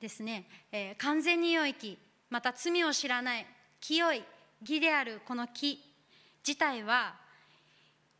[0.00, 1.98] ですね、えー、完全に良い木
[2.30, 3.46] また罪を知らない
[3.80, 4.22] 清い
[4.60, 5.82] 義であるこの木
[6.46, 7.14] 自体は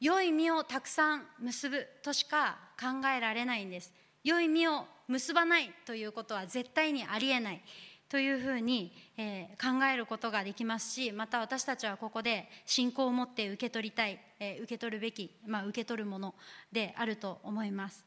[0.01, 3.93] 良い実をたくさん結ぶとしか考えられないんです。
[4.23, 7.63] 良い実を結ばないということは絶対にありえない
[8.09, 16.35] というふうに、えー、考えることができますしまた私たちはここで信仰を持って受け取りたい、えー、受け取るべき、まあ、受け取るもの
[16.71, 18.05] であると思います。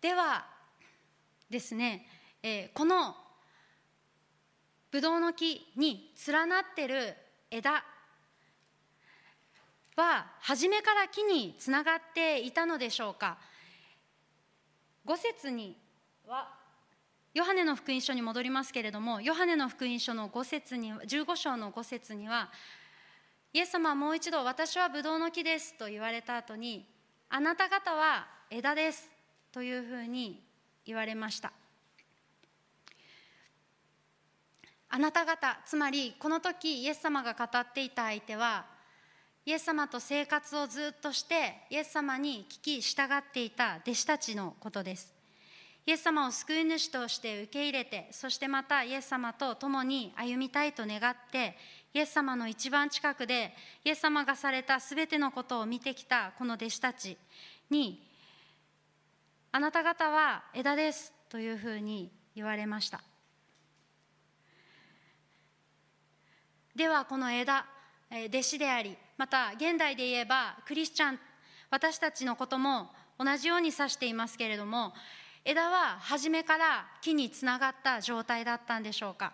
[0.00, 0.46] では
[1.50, 2.06] ですね、
[2.42, 3.14] えー、この
[4.90, 7.14] ブドウの木に連なってる
[7.50, 7.84] 枝
[9.96, 13.38] は初めから木につながっていたのでしょうか。
[15.06, 15.76] 5節に
[16.26, 16.52] は
[17.32, 22.50] ヨハネの福音書に戻りますけれどもヨハネの福音書の5節に15章の5節には
[23.52, 26.86] イエス様はもう一度私はブドウの木ですと言われた後に
[27.28, 29.08] あなた方は枝です
[29.52, 30.45] というふうに
[30.86, 31.52] 言われました。
[34.88, 38.64] あなた方つまりこの時イエス様が語っていた相手は
[39.44, 45.16] イエス様と生活をずっとしてイエス様に聞き従っていた弟子たちのことです。
[45.86, 51.56] イエス様を救い主として受け入れてそしてまたイエス様と共に歩みたいと願って
[51.94, 57.16] イエス様の一番近くでイエス様がされた全てのことを見てきたこの弟子たち
[57.70, 58.02] に
[59.56, 63.00] あなた方は枝ですというふうに言われました。
[66.74, 67.64] ではこの枝
[68.28, 71.18] 弟子でありまた現代で言えばクリスチャン
[71.70, 74.92] 私たちのことも同じように指していますけれども
[75.42, 79.32] 枝は初めから木につながった状態だったんでしょうか。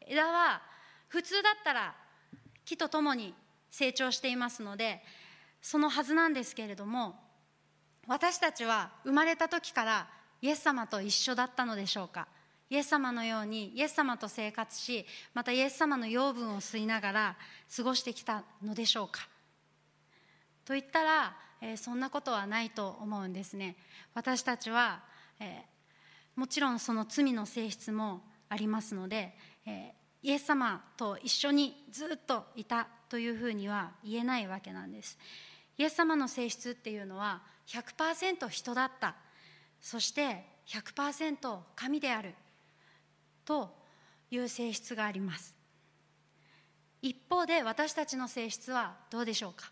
[0.00, 0.60] 枝は
[1.06, 1.94] 普通だったら
[2.64, 3.32] 木とともに
[3.70, 5.04] 成長していますので
[5.62, 7.24] そのはずなんですけれども
[8.06, 10.08] 私たちは生まれた時から
[10.40, 12.28] イエス様と一緒だったのでしょうか？
[12.68, 17.36] イエス様のようにイエス様と生活しまたイエス様の養分を吸いながら
[17.76, 19.28] 過ごしてきたのでしょうか？
[20.64, 23.76] と言ったら、えー、そんなことはないと思うんですね。
[24.14, 25.00] 私たちは、
[25.40, 29.34] えー、もちろんその罪の性質もありますので、
[29.64, 35.18] えー、イエス様と一緒にずっといたというふうには言えないわけなんです。
[35.78, 39.16] イエス様の性質っていうのは100%人だった。
[39.80, 42.34] そして100%神である。
[43.44, 43.76] と
[44.30, 45.56] いう性質があります。
[47.00, 49.70] 一方で私たちの性質はどうでしょうか。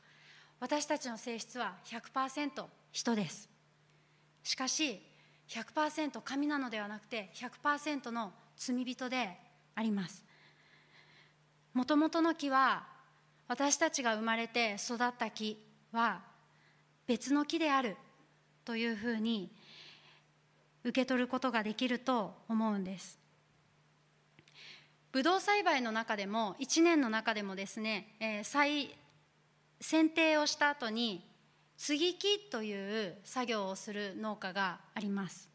[0.60, 3.50] 私たちの性質は100%人です。
[4.44, 5.02] しかし
[5.48, 9.36] 100%神なのではなくて100%の罪人で
[9.74, 10.24] あります。
[11.72, 12.86] もともとの木は
[13.48, 15.58] 私たちが生まれて育った木
[15.92, 16.22] は
[17.06, 17.96] 別の木である
[18.64, 19.50] というふうに
[20.84, 23.18] 受け取ることができると思うんです。
[25.12, 28.94] ブドウ栽培の中でも1年の中でもですね、えー、再
[29.80, 31.24] 剪定をした後に
[31.76, 35.48] 接ぎ木という作業をする農家があります。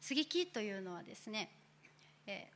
[0.00, 1.50] 接ぎ木というのはですね、
[2.26, 2.50] え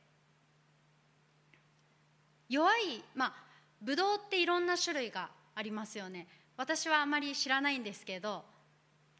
[2.49, 3.33] ー、弱いまあ
[3.81, 6.27] ブドウっていろんな種類がありますよね。
[6.59, 8.43] 私はあまり知らないんですけど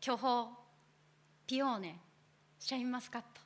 [0.01, 0.49] 巨峰
[1.47, 1.97] ピオーネ
[2.59, 3.39] シャインマスカット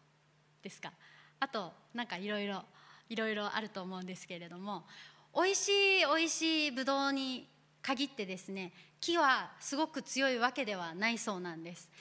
[0.63, 0.91] ですか。
[1.39, 2.63] あとなんかいろいろ
[3.07, 4.85] いろいろあると思うんですけれども
[5.35, 7.47] 美味しい美味しいぶどうに
[7.83, 11.91] 限ってですね木はすごく強いわけではないそうなんです。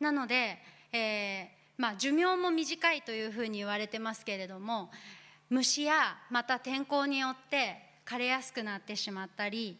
[0.00, 0.58] なので、
[0.92, 4.90] えーまあ、寿命も短いというふうに言われてますけれども
[5.48, 9.78] 虫やまた天候によって枯れやすくなってしまったり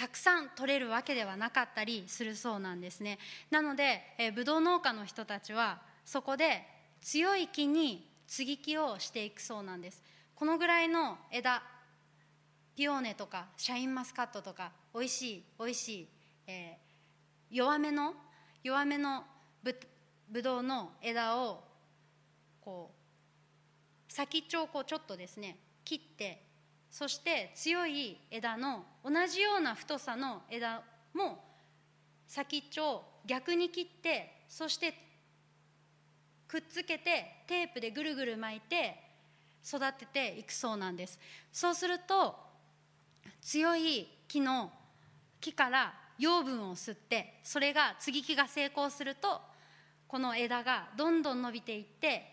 [0.00, 3.18] たくさん取れるわけではなかったりするそうなんですね。
[3.50, 6.66] なので、えー、ブドウ農家の人たちはそこで
[7.02, 10.02] 強い木に接ぎ木をしていくそうなんです。
[10.34, 11.62] このぐらいの枝
[12.74, 16.08] ピオーネとかシャインマスカットとかおいしいおいしい、
[16.46, 18.14] えー、弱めの
[18.62, 19.24] 弱めの
[19.62, 19.78] ぶ
[20.30, 21.62] ぶどうの枝を
[22.62, 22.90] こ
[24.08, 26.49] う先っちょをこうちょっとですね切って
[26.90, 30.82] そして強い枝の同じような太さの枝
[31.14, 31.44] も
[32.26, 34.94] 先っちょを逆に切ってそして
[36.48, 39.00] くっつけてテープでぐるぐる巻いて
[39.64, 41.18] 育てていくそうなんです。
[41.52, 42.34] そうすると
[43.40, 44.72] 強い木の
[45.40, 49.40] 木から養分を吸ってそれが接ぎ木が成功すると
[50.06, 52.26] この枝がどんどん伸びていって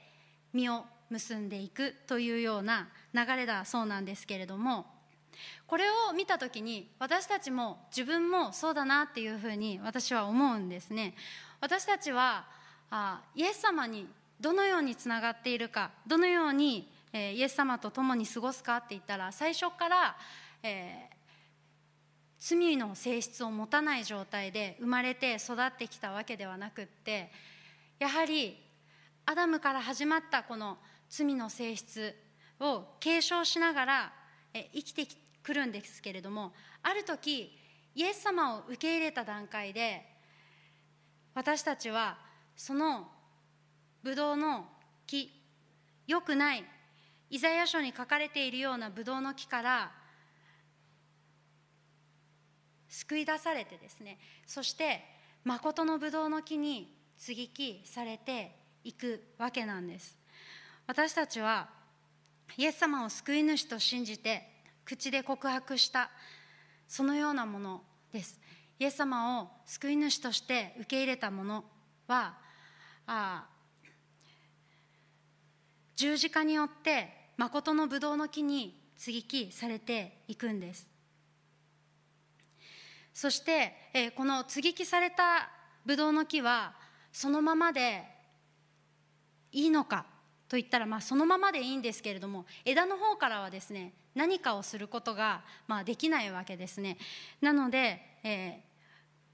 [0.54, 4.86] 実を結んでいくというような流れだそうなんですけれども
[5.66, 11.16] これを見た時に私たちも自分もそうだなっていうふうに私は思うんですね。
[11.60, 12.46] 私たちは
[12.90, 14.08] あイエス様に
[14.40, 20.16] どのようにつながっているかどのように、えー、イエス様と共に過ごすかって言ったら最初から、
[20.62, 27.32] えー、罪の性質を持たない状態で生まれて育ってきたわけではなくって
[28.00, 28.58] やはり
[29.26, 30.78] アダムから始まったこの
[31.10, 32.16] 罪の性質
[32.60, 34.14] を継承しながら
[34.74, 35.08] 生きて
[35.44, 36.54] くるんですけれども
[36.84, 37.58] ある時
[37.96, 40.06] イエス様を受け入れた段階で
[41.34, 42.18] 私たちは
[42.56, 43.08] その
[44.04, 44.66] ブドウの
[45.06, 45.32] 木
[46.08, 46.64] 良くない
[47.30, 49.92] イザヤ書に書かれているようなブドウの木から
[52.88, 55.04] 救い出されてですねそして
[55.44, 60.18] 誠のブドウの木に接ぎ木されていくわけなんです。
[60.86, 61.70] 私たちは
[62.56, 64.48] イエス様を救い主と信じて
[64.86, 66.10] 口で告白した
[66.88, 67.82] そのようなもの
[68.14, 68.40] です。
[68.80, 71.66] イエス様を救い主として受け入れたもの
[72.08, 72.38] は
[73.08, 73.46] あ
[75.96, 80.88] 十字架によって誠のブドウの木に接ぎ木されていくんです。
[83.14, 85.50] そして、えこの接ぎ木された
[85.86, 86.76] ブドウの木は
[87.12, 88.04] そのままで
[89.52, 90.06] いいのか
[90.50, 96.98] といったら、まあ、そのままでいいんですけれども枝の方からはですね何かをすることが、まあ、できないわけですね。
[97.40, 98.52] なので、えー、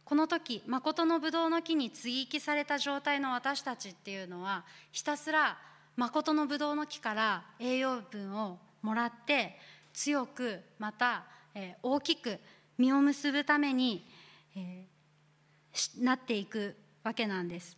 [0.04, 5.58] この時誠のブドウの木に接ぎ木された状態の私たちっていうのはひたすら
[5.96, 9.58] 誠のブドウの木から栄養分をもらって
[9.94, 12.40] 強くまた、えー、大きく
[12.78, 14.06] 実を結ぶために、
[14.56, 17.78] えー、なっていくわけなんです。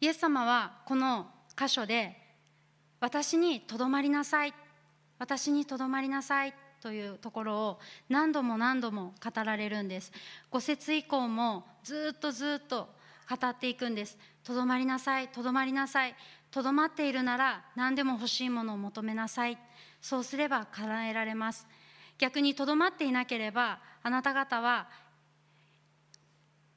[0.00, 1.30] イエス様はこの
[1.60, 2.16] 箇所で
[3.00, 4.54] 「私にとどまりなさい」
[5.20, 10.10] 「私にとどまりなさい」というところを何度も何度も語られるんです。
[10.50, 12.88] 5節以降もずっとずっと
[13.28, 14.16] 語っていくんです。
[14.42, 16.16] とどまりなさいとどまりなさい。
[16.50, 19.58] とどまっているなら何でも欲しいものを求めなさい。
[20.00, 21.68] そうすれば叶えられます。
[22.16, 24.88] 逆にとどまっていなければあなた方は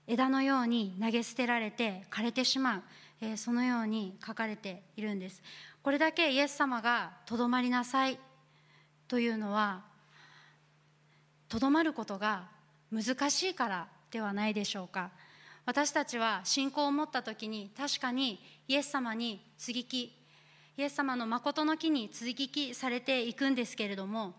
[0.05, 2.83] 枝のように投げ捨てられて枯れてしまう、
[3.21, 5.41] え、そのように書かれているんです。
[5.81, 8.19] これだけイエス様がとどまりなさい。
[9.07, 9.83] というのは
[11.47, 12.47] とどまることが
[12.91, 15.11] 難しいからではないでしょうか。
[15.65, 20.17] 私たちは信仰を持った時に確かにイエス様に接ぎ木
[20.75, 24.33] イエス様の誠の木に接ぎ木されていくんですけれども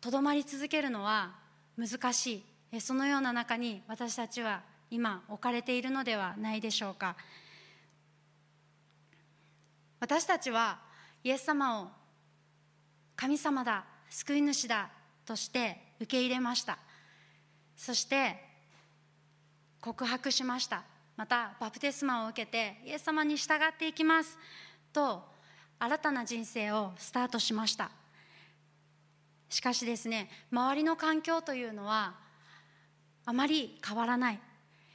[0.00, 1.36] とどまり続けるのは
[1.76, 2.80] 難しい。
[2.80, 7.16] そのような中に私たちは今置かれているのではないでしょうか。
[10.00, 10.78] 私たちは
[11.24, 11.88] イエス様を
[13.16, 14.90] 神様だ救い主だ
[15.26, 16.78] として受け入れました。
[17.76, 18.36] そして
[19.80, 20.82] 告白しました。
[21.16, 24.38] またバプテスマを受けてイエス様に従っていきます。
[24.92, 25.24] と
[25.80, 27.90] 新たな人生をスタートしました。
[29.48, 32.14] しかしですね周りの環境というのは
[33.24, 34.40] あまり変わらない。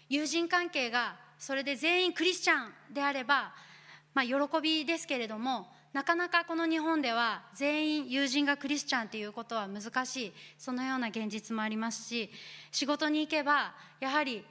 [0.10, 3.54] 友人関係がそれで全員クリスチャンであれば、
[4.14, 12.32] まあ、喜びですけれどもなかなかこの日本では全員友人がクリスチャンということは難しいそのような現実もありますし
[12.72, 14.44] 仕事に行けばやはり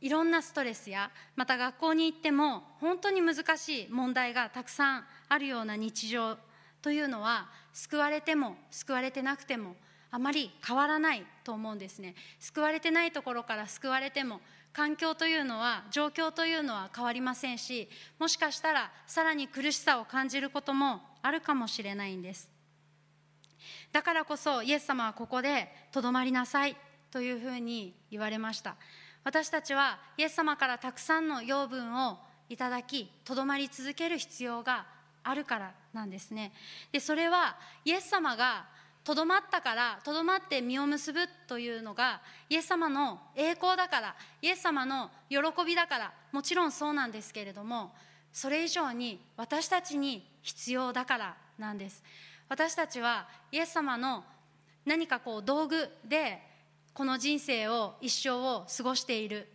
[0.00, 6.36] いろんなストレスやまた学校に行っても本当に難しい問題がたくさんあるような日常
[6.80, 9.76] というのは救われても救われてなくても
[10.10, 12.14] あまり変わらないと思うんですね。
[12.38, 14.40] 救われてないところから救われても
[14.72, 22.50] 環境というのは状況というのは変わりませんしもしかしたらさらに苦しさを感じることもあるかもしれないんです。
[23.92, 26.76] だからこそイエス様はここでとどまりなさい
[27.10, 28.76] というふうに言われました。
[29.24, 32.18] 私たちはイエス様からたくさんの養分を
[32.48, 34.86] いただきとどまり続ける必要が
[35.22, 36.52] あるからなんですね。
[36.90, 38.66] でそれはイエス様が
[39.04, 47.92] とどまったからとどまって実を結ぶというのがイエス様の栄光だからイエス様の喜びだからもちろんそうなんですけれども
[48.32, 52.02] それ以上に私たちに必要だからなんです。
[52.48, 54.24] 私たちはイエス様の
[54.84, 56.38] 何かこう道具で
[56.92, 59.48] この人生を一生を過ごしている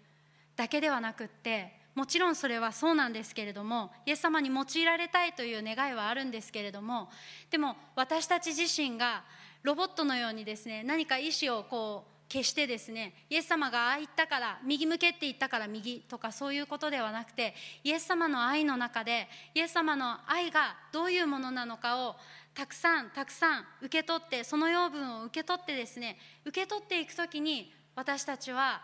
[0.55, 7.09] だけではなくってもちろんそれはそうなんですけれどもイエス様に用いられたいという願いはあるんですけれども
[7.49, 9.23] でも私たち自身が
[9.63, 22.15] ロボットのようにですね何か意思をこう決してですねイエス様がああ言ったから右向けって言ったから右とかそういうことではなくてイエス様の愛の中でイエス様の愛がどういうものなのかを
[22.53, 28.83] たくさんたくさん受け取ってその養分を受け取ってですね受け取っていく時に私たちは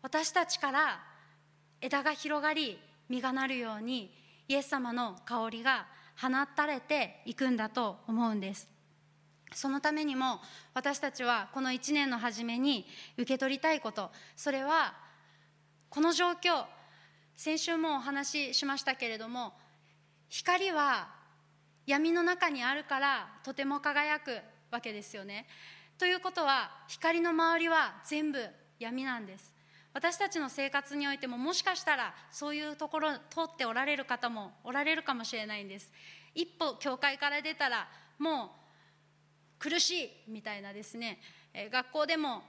[0.00, 1.11] 私たちから
[1.82, 2.78] 枝が広がり
[3.08, 4.14] 実がなるように
[4.48, 5.86] イエス様の香りが
[6.18, 8.68] 放たれていくんだと思うんです。
[9.54, 10.40] そのためにも
[10.72, 12.86] 私たちはこの1年の初めに
[13.18, 14.94] 受け取りたいことそれは
[15.90, 16.64] この状況
[17.36, 19.52] 先週もお話ししましたけれども
[20.30, 21.08] 光は
[21.86, 24.38] 闇の中にあるからとても輝く
[24.70, 25.46] わけですよね。
[25.98, 28.42] ということは光の周りは全部
[28.78, 29.51] 闇なんです。
[29.94, 35.92] 私たちの生活においてももしかしたらそういうところ通っておられる方もおられるかもしれないんです。
[36.34, 37.88] 一歩教会から出たら
[38.18, 38.48] もう
[39.58, 41.20] 苦しいみたいなですね。
[41.70, 42.42] 学校でも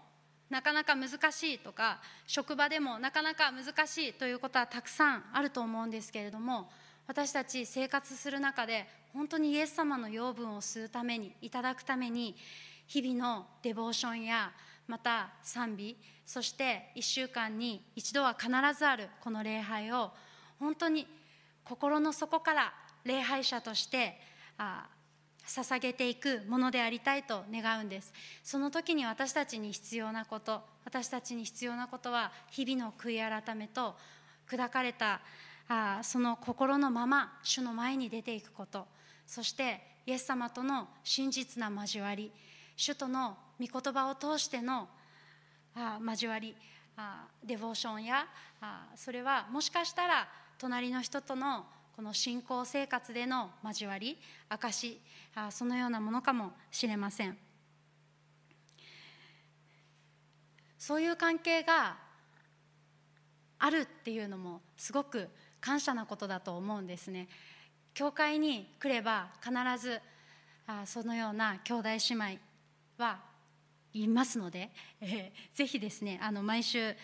[0.49, 6.69] なかなか難しいとか職場でもなかなか難しいということはたくさんあると思うんですけれども
[7.07, 12.35] 私たち生活する中で本当にイエス様の養分を吸うためにいただくために
[12.87, 14.51] 日々のデボーションや
[14.87, 20.11] また賛美そして1週間に一度は必ずあるこの礼拝を
[20.59, 21.07] 本当に
[21.63, 22.73] 心の底から
[23.03, 24.17] 礼拝者として
[24.57, 24.87] あ
[25.45, 28.13] 捧げていくものでありたいと願うんです。
[28.43, 33.95] その時に私たちに必要なこと私たちに必要なことは日々の悔い改めと
[34.49, 35.21] 砕かれた
[35.67, 38.87] あその心のまま主の前に出ていくこと。
[39.27, 42.31] そしてイエス様との真実な交わり。
[42.75, 44.87] 主との御言葉を通しての
[45.75, 46.55] あ交わり
[46.97, 48.25] あデボーションや
[48.61, 51.65] あそれはもしかしたら隣の人との
[51.95, 54.17] この信仰生活での交わり
[54.49, 54.99] 証
[55.35, 57.37] あそのようなものかもしれません。
[60.79, 61.95] そういう関係が
[63.57, 65.29] あるっていうのもすごく
[65.61, 67.29] 感謝なことだと思うんですね。
[67.93, 70.01] 教会に来れば必ず
[70.67, 72.52] あそのような兄弟姉妹
[72.97, 73.19] は
[73.93, 74.71] いますので、
[75.01, 76.95] えー、ぜひですねあの毎週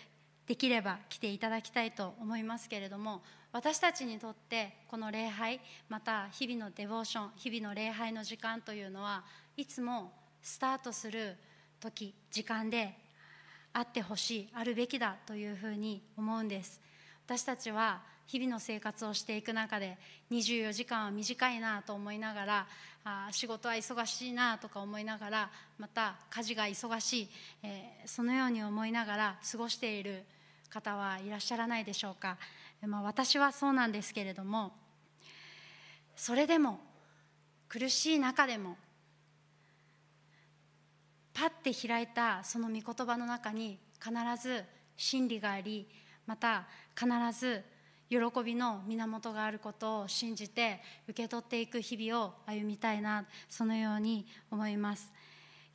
[0.47, 3.21] できれば来ていただきたいと思いますけれども
[3.51, 5.59] 私たちにとってこの礼拝
[5.89, 9.23] また日々のデボーション日々の礼拝の時間というのは
[9.57, 10.11] いつも
[10.41, 11.35] スタートする
[11.79, 12.95] 時時間で
[13.73, 16.81] あってほしいあるべきだというふうに思うんです。
[17.25, 19.97] 私たちは日々の生活をしていく中で
[20.29, 22.67] 24時間は短いなと思いながら
[23.03, 25.49] あ仕事は忙しいなとか思いながら
[25.79, 27.29] また家事が忙しい、
[27.63, 30.25] えー、そのように思いながら過ごしている
[30.69, 32.37] 方はいらっしゃらないでしょうか、
[32.85, 34.73] まあ、私はそうなんですけれども
[36.15, 36.79] それでも
[37.67, 38.77] 苦しい中でも
[41.33, 44.63] パッて開いたその御言葉の中に必ず
[44.97, 45.87] 真理があり
[46.27, 47.63] また必ず
[48.09, 55.11] 喜びの源があることを信じて受け取っていく日々を歩みたいなそのように思います。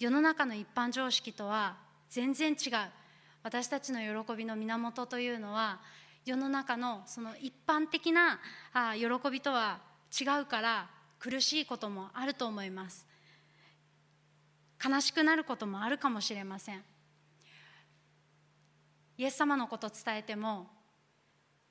[0.01, 1.77] 世の中の一般常識とは
[2.11, 2.73] 全然違う。
[3.45, 5.81] 私たちの喜びの源というのは
[6.25, 8.41] 世の中のその一般的な
[8.73, 9.79] あ喜びとは
[10.11, 13.07] 違うから苦しいこともあると思います。
[14.85, 16.83] 悲しくなることもあるかもしれません。
[19.17, 20.67] イエス様のこと伝えても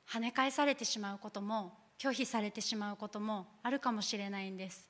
[0.09, 4.89] 跳ね返されてしまうことも拒否されてしまうこともあるかもしれないんです。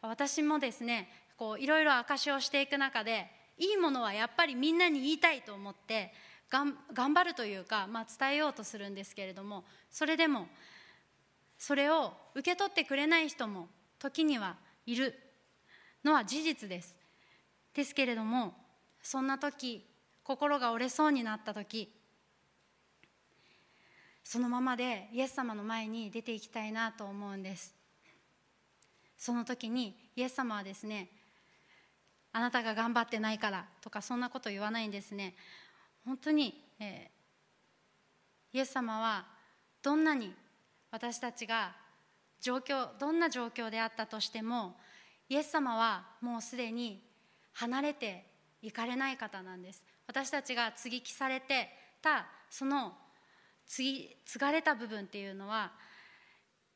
[0.00, 3.26] 私もですねこういろいろ証しをしていく中で
[3.58, 6.12] いいものはやっぱりみんなに言いたいと思って
[6.50, 6.74] 頑
[7.14, 10.46] 張るというか、まあ、伝えようとするんですけれどもそれでも
[11.58, 15.18] それを受け取ってくれない人も時にはいる。
[16.04, 16.96] のは事実です。
[17.72, 18.54] ですけれども
[19.02, 19.84] そんな時
[20.22, 21.92] 心が折れそうになった時
[24.24, 27.74] そのままでイエス様の前に出ていきたいなと思うんです。
[29.18, 31.08] その時にイエス様はですね
[32.32, 35.34] あなたが頑張ってないからとかそんなこと言わないんですね。
[36.04, 39.26] 本当に、えー、イエス様は
[39.82, 40.34] どんなに
[40.90, 41.76] 私たちが
[42.40, 44.76] 状況どんな状況であったとしても
[45.28, 47.02] イエス様はもうすでに
[47.52, 48.26] 離れて
[48.62, 49.84] いかれない方なんです。
[50.06, 51.68] 私たちが接ぎ木されて
[52.02, 52.94] たその
[53.66, 55.72] 継継がれた部分っていうのは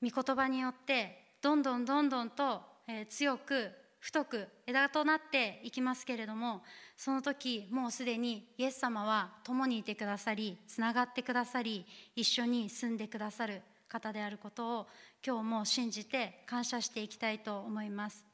[0.03, 3.71] 御言葉によってどんどんどんどんと、えー、強く
[4.01, 6.63] 太く枝となっていきますけれども
[6.97, 11.85] その時もうすでにイエス様は共にいてくださりつながってくださり
[12.15, 14.87] 一緒に住んでくださる方であることを
[15.27, 18.25] 今日も信じて感謝していきたいと思います。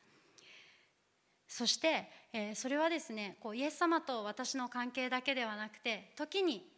[1.46, 6.73] そして、えー、それはですねこうイエス様と私の関係だけではなくて時に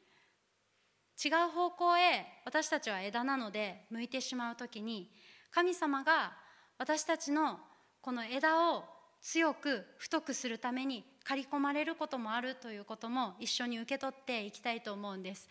[1.23, 5.11] 違う方向へ私たちは枝なので向いてしまう時に
[5.51, 6.33] 神様が
[6.79, 7.59] 私たちの
[8.03, 8.85] この枝を
[9.23, 15.49] 強く太くするために刈り込まれることもあるということも一緒に受け取っていきたいと思うんです。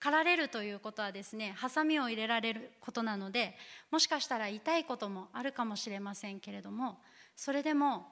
[0.00, 3.54] 刈られるということはですねハサミを入れられることなので
[3.92, 6.98] もしかしたら痛いこともあるかもしれませんけれども
[7.36, 8.08] それでも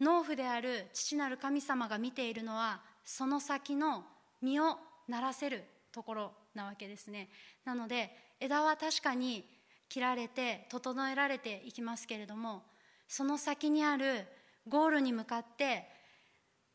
[0.00, 4.04] 農夫である父なる神様が見ているのはその先の
[4.40, 4.76] 実を
[5.08, 5.64] ならせる
[5.94, 7.28] ところなわけですね。
[7.64, 9.44] なので枝は確かに
[9.88, 12.64] 切られて整えられていきますけれども
[13.06, 14.26] その先にある
[14.66, 15.86] ゴールに向かって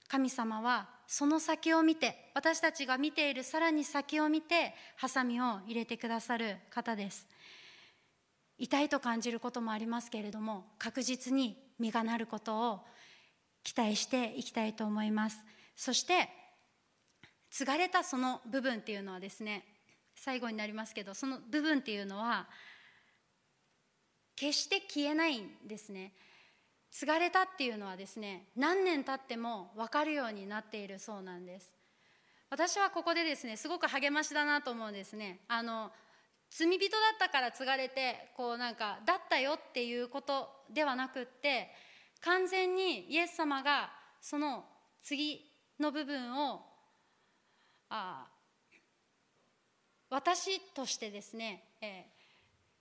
[0.07, 7.27] 神様はその先を見て私たちが見ているさらに先を見てハサミを入れてくださる方です。
[8.57, 12.79] 痛いと感じることもありますけれども確実に実がなることを
[13.63, 15.39] 期待していきたいと思います。
[15.75, 16.29] そして
[17.49, 19.65] 継がれたその部分っていうのはですね
[20.15, 22.47] 最後になりますけどその部分っていうのは
[24.35, 26.13] 決して消えないんですね。
[26.91, 31.73] 継がれたっていうのはですね何年経っても分かるようになっているそうなんです。
[32.49, 35.41] 私はここでですねすごく励ましだなと思うんですね。
[35.47, 35.91] あの
[36.49, 41.69] 罪人だったから継がれてこうなんかだったよっていうことではなくって
[42.21, 44.65] 完全にイエス様がその
[45.01, 45.45] 次
[45.79, 46.68] の部分を
[47.89, 48.27] あ
[50.09, 52.05] 私としてですね、え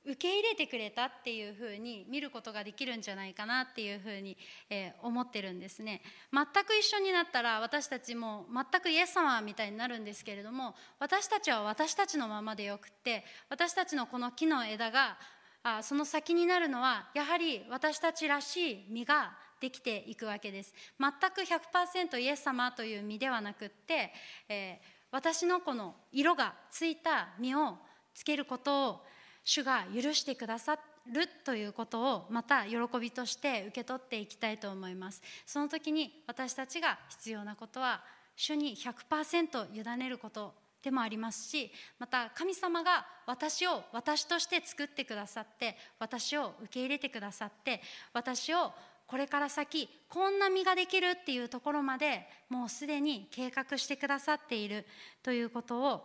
[0.06, 4.38] ー、受け入れてくれたっていうふうに見ることができるんじゃないかなっていうふうに、
[4.70, 6.00] えー、思ってるんですね。
[6.32, 15.18] 全く一緒になったら私たちも全くイエス様みたいになるんですけれども私たちは私たちのままでよくって私たちのこの木の枝が
[15.62, 20.72] あその先になるのはやはり私たちらしい実ができていくわけです。
[20.98, 24.12] 全く100%イエス様という実ではなくって、
[24.48, 27.78] えー私のこの色がついた実を
[28.14, 29.00] つけることを
[29.44, 30.78] 主が許してくださ
[31.10, 35.22] るということをまた喜びとして受け取っていきたいと思います。
[35.46, 38.02] その時に私たちが必要なことは
[38.36, 47.82] 主に100%委ねることでもありますしまた神様が私を私として作ってくださって私を受け入れてくださって
[48.12, 48.72] 私を
[49.08, 54.84] これから先こんな実ができるっていうところまでもうすでに計画してくださっている
[55.22, 56.02] ということを、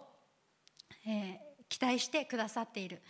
[1.06, 1.38] えー、
[1.68, 3.01] 期待してくださっている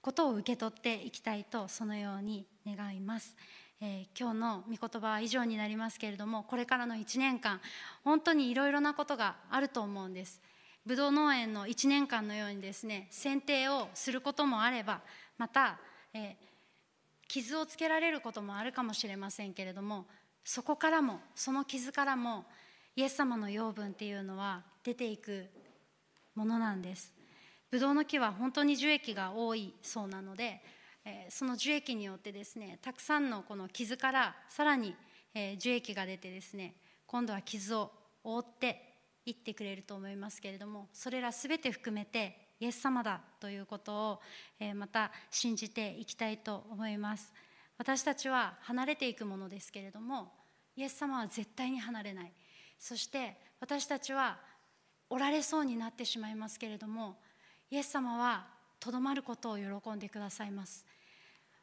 [0.00, 3.36] ことを受け取っていきたいとそのように願います。
[3.80, 7.60] えー、今日の御言葉は以上になりますけれどもこれからの1年間
[8.04, 10.40] 本当にいろいろなことがあると思うんです
[10.86, 15.00] ぶどう農園の1年間のようにですね剪定をすることもあれば
[15.36, 15.80] また、
[16.14, 16.51] えー
[17.32, 20.04] 傷をつけられることもあるかもしれませんけれども
[20.44, 22.44] そこからもその傷からも
[22.94, 25.46] イエス様の養分っていうのは出ていく
[26.34, 27.14] ものなんです。
[27.70, 30.60] ブドウの木は本当に樹液が多いそうなので、
[31.06, 34.94] えその樹液によってですねたくさんのこの傷からさらに、
[35.32, 36.74] え樹液が出てですね
[37.06, 37.92] 今度は傷を
[38.24, 44.20] 覆っていってくれると思いますけれどもそれら全て含めてイエス様だということを、
[44.60, 47.32] えまた信じていきたいと思います。
[47.76, 50.30] 私たちは離れていくものですけれども
[50.76, 52.32] イエス様は絶対に離れない。
[52.78, 54.38] そして私たちは
[55.10, 57.16] おられそうになってしまいますけれども
[57.68, 58.46] イエス様は
[58.78, 60.86] とどまることを喜んでくださいます。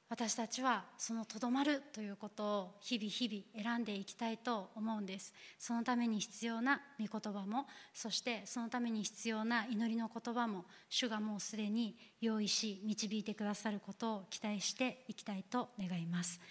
[0.10, 5.36] 私たちはそのとどまるということを日々日々選んでいきたいと思うんです。
[5.60, 16.42] そのために必要な御言葉もそしてそのために必要な祈りの言葉も主がもうすでに用意し導いてくださることを期待していきたいと願います。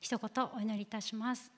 [0.00, 1.50] 一言お祈りいたします。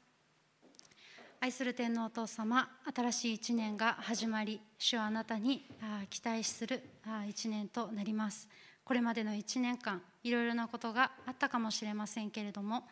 [1.40, 5.66] 愛する天皇お父様新しい一年が始まり主はあなたに
[6.10, 6.80] 期待する
[7.26, 8.48] 一年となります。
[8.90, 12.82] これまでの1年間いろいろなことがあったかもしれませんけれども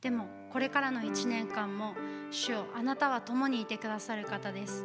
[0.00, 1.94] でもこれからの1年間も
[2.32, 4.84] 主よあなたは共にいてくださる方です。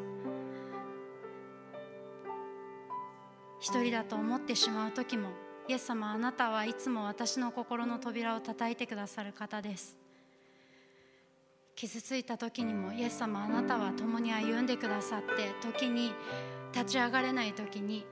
[3.59, 5.29] 一人だと思ってしまう時も
[5.67, 9.97] イエス様あなたはいつも私の心の扉を叩いてくださる方です。
[11.75, 16.11] 傷ついた時にもイエス様あなたは共に歩んでくださって時に
[16.73, 18.05] 立ち上がれない時に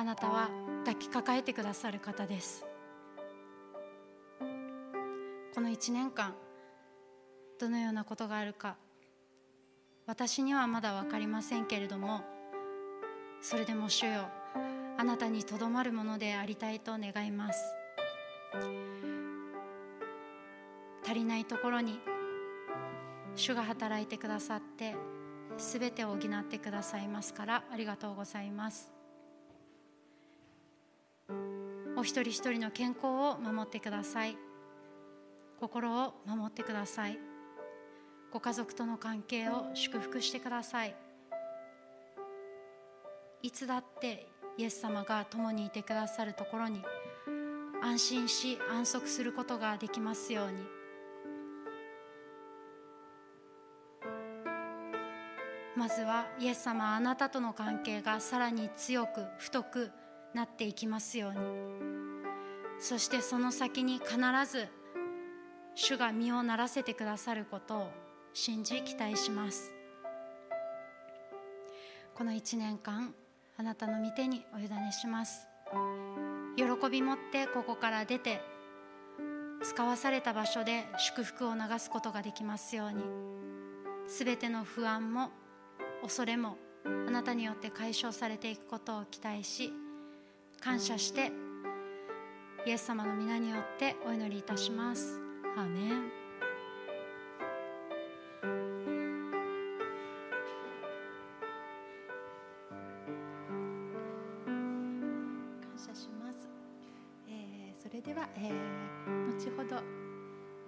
[0.00, 0.48] あなたは
[0.86, 2.64] 抱きかかえてくださる方です。
[5.54, 6.34] この1年間
[7.58, 8.78] どのようなことがあるか
[10.06, 12.22] 私にはまだ分かりませんけれども
[13.42, 14.30] それでも主よ
[14.96, 17.62] あなたにとどまるものでありたいと願います。
[21.04, 22.00] 足りないところに
[23.34, 24.96] 主が働いてくださって
[25.58, 28.99] すべてを補ってくださいますからありがとうございます。
[32.00, 34.34] お一人一人の健康を守ってください。
[35.60, 37.18] 心を守ってください。
[38.32, 40.96] ご家族との関係を祝福してください。
[43.42, 44.26] いつだって
[44.56, 46.82] イエス様が共にいてくださるところに
[47.82, 50.64] 安心し安息することができますように。
[55.76, 59.90] まずはイエス様あなたとの関係がさらに強く太く
[60.34, 61.38] なっていきますように。
[62.78, 64.16] そしてその先に必
[64.50, 64.68] ず
[65.74, 67.90] 主が身をならせてくださることを
[68.32, 69.74] 信じ期待します。
[72.14, 73.14] この1年間
[73.56, 75.46] あなたの御手にお委ねします。
[76.56, 78.40] 喜び持ってここから出て
[79.62, 83.02] 使わされた場所で祝福を流すことができますように。
[84.06, 85.30] すべての不安も
[86.02, 89.72] 恐れもあなたによって解消されていくことを期待し
[90.60, 91.32] 感謝して
[92.66, 95.18] イエス様の皆によってお祈りいたします。
[95.56, 96.10] アーメン。
[105.62, 106.46] 感謝します、
[107.26, 108.80] えーそれでは、えー
[109.38, 109.82] 後ほど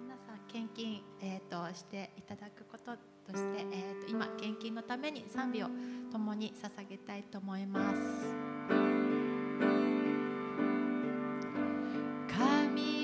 [0.01, 2.93] 皆さん献金、えー、としていただくこと
[3.31, 5.67] として、えー、と今献金のために賛美を
[6.11, 7.82] 共に捧げたいと思います。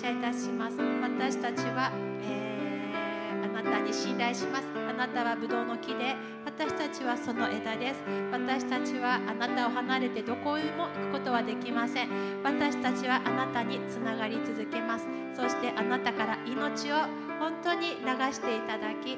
[0.00, 0.78] 謝いたします。
[1.02, 1.92] 私たちは、
[2.24, 4.64] えー、あなたに信頼します。
[4.88, 8.00] あなたはブドウの木で私たちはその枝です。
[8.32, 12.08] 私たちはあなたを離れてどこへも行くことはできません。
[12.42, 15.06] 私たちはあなたにつながり続けます。
[15.36, 16.96] そしてあなたから命を
[17.38, 19.16] 本当に流していただきい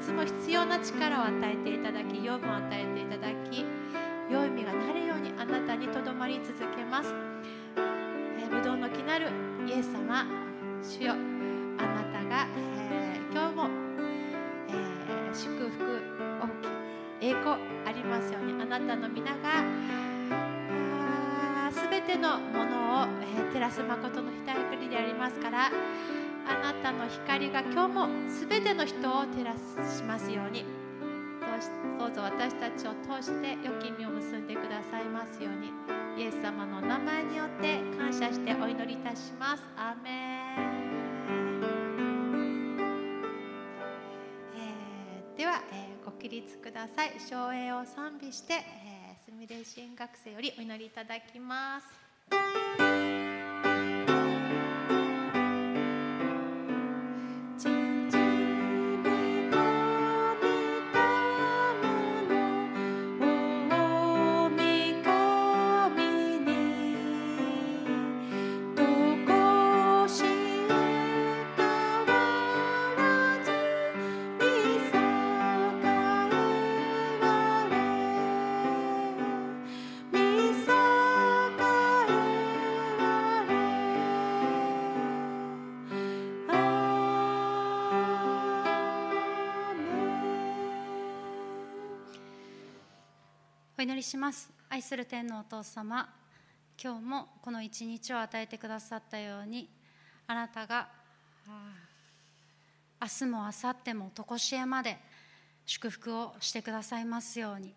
[0.00, 3.64] つも必要な力を与えていただき養分を与えていただき
[4.28, 7.14] 良い実がなるようにあなたにとどまり続けます。
[8.48, 10.24] ぶどうの木なるイエス様
[10.82, 11.16] 主よあ
[11.82, 13.68] なたが、えー、今日も、
[14.66, 16.00] えー、祝福
[16.40, 16.48] 大
[17.20, 19.62] き栄光ありますようにあなたの皆が
[21.70, 30.87] すべてのものを、えー、照らす誠の光でありますからあなたの光が今日もすべての人を照らしますように。
[31.98, 35.72] どうぞ私たちを通して良き実を結んでくださいますように。
[36.16, 39.62] イエス様の名前によって感謝してお祈りいたします。
[39.76, 40.14] アーメン、
[44.56, 47.12] えー、では、えー、ご起立ください。
[47.20, 53.27] 照英を賛美して、えー、スミレ神学生よりお祈りいただきます。
[93.80, 94.50] お祈りします。
[94.68, 96.08] 愛する天のお父様
[96.82, 99.68] 今日もこの一日を与えてくださったように
[100.26, 100.88] あなたが
[103.00, 104.98] 明日も明後日も常しえまで
[105.64, 107.72] 祝福をしてくださいますように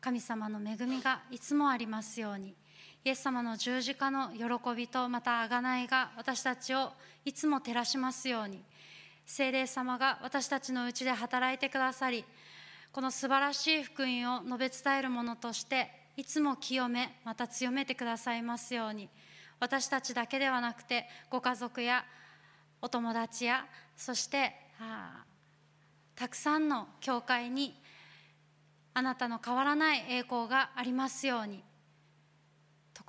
[0.00, 2.54] 神様の恵みがいつもありますように
[3.04, 6.88] イエス様の十字架の喜びとまた贖いが私たちを
[7.26, 8.62] いつも照らしますように
[9.26, 12.24] 聖霊様が私たちのうちで働いてくださり
[12.94, 19.08] この素晴らしい福音を述べ伝えるものとしていつも清めまた強めてくださいますように。
[19.58, 22.04] 私たちだけではなくてご家族や
[22.80, 23.66] お友達や
[23.96, 24.52] そして
[26.14, 27.74] たくさんの教会に
[28.92, 31.64] あなたの変わらない栄光がありますように。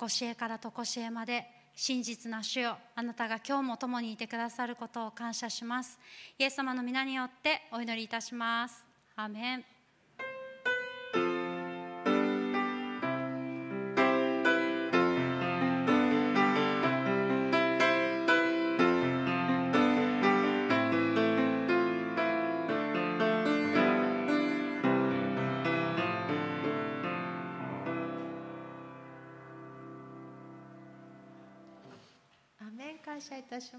[0.00, 6.00] 常しえから常しえまで真実な主よあなたが今日も共にいてくださることを感謝します。
[6.40, 8.84] イエス様の皆によってお祈りいたします。
[9.14, 9.75] アメン。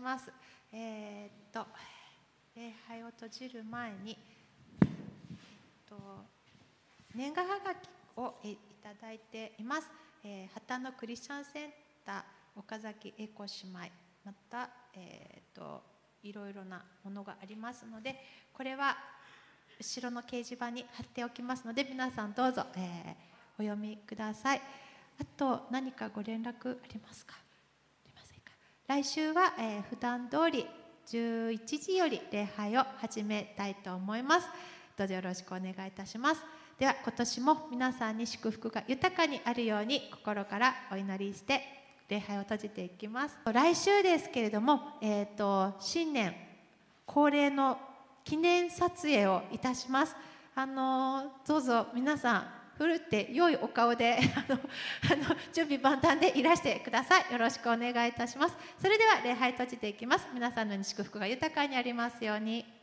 [0.08, 0.32] ます。
[0.72, 1.68] えー、っと
[2.56, 4.18] 礼拝を閉じる前に、
[4.82, 4.88] えっ
[5.86, 5.98] と
[7.14, 9.92] 年賀はがきをいただいています。
[10.24, 11.72] えー、旗のクリスチャンセン
[12.06, 13.80] ター岡崎栄子姉妹
[14.24, 15.84] また、えー、っと
[16.24, 18.16] いろいろなものがありますので、
[18.54, 18.96] これは
[19.78, 24.62] 後ろの掲示板に貼っておきますので皆さんどうぞ、えー、お読みください。
[25.20, 27.36] あと何かご連絡ありますか？
[28.88, 30.66] 来週は、えー、普段通り
[31.08, 34.48] 11時より礼拝を始めたいと思います。
[34.96, 36.42] どうぞよろしくお願いいたします。
[36.80, 41.64] では今年も皆さんに祝福が豊かにあるように心からお祈りして
[42.08, 43.38] 礼拝を閉じていきます。
[43.52, 46.34] 来週ですけれども、えーと、新年
[47.06, 47.78] 恒例の
[48.24, 50.16] 記念撮影をいたします。
[50.56, 54.60] あのどうぞ皆さんふるって良いお顔で あの
[55.12, 57.32] あの準備万端でいらしてください。
[57.32, 58.56] よろしくお願いいたします。
[58.80, 60.28] それでは礼拝閉じていきます。
[60.34, 62.77] 皆さんの祝福が豊かにありますように。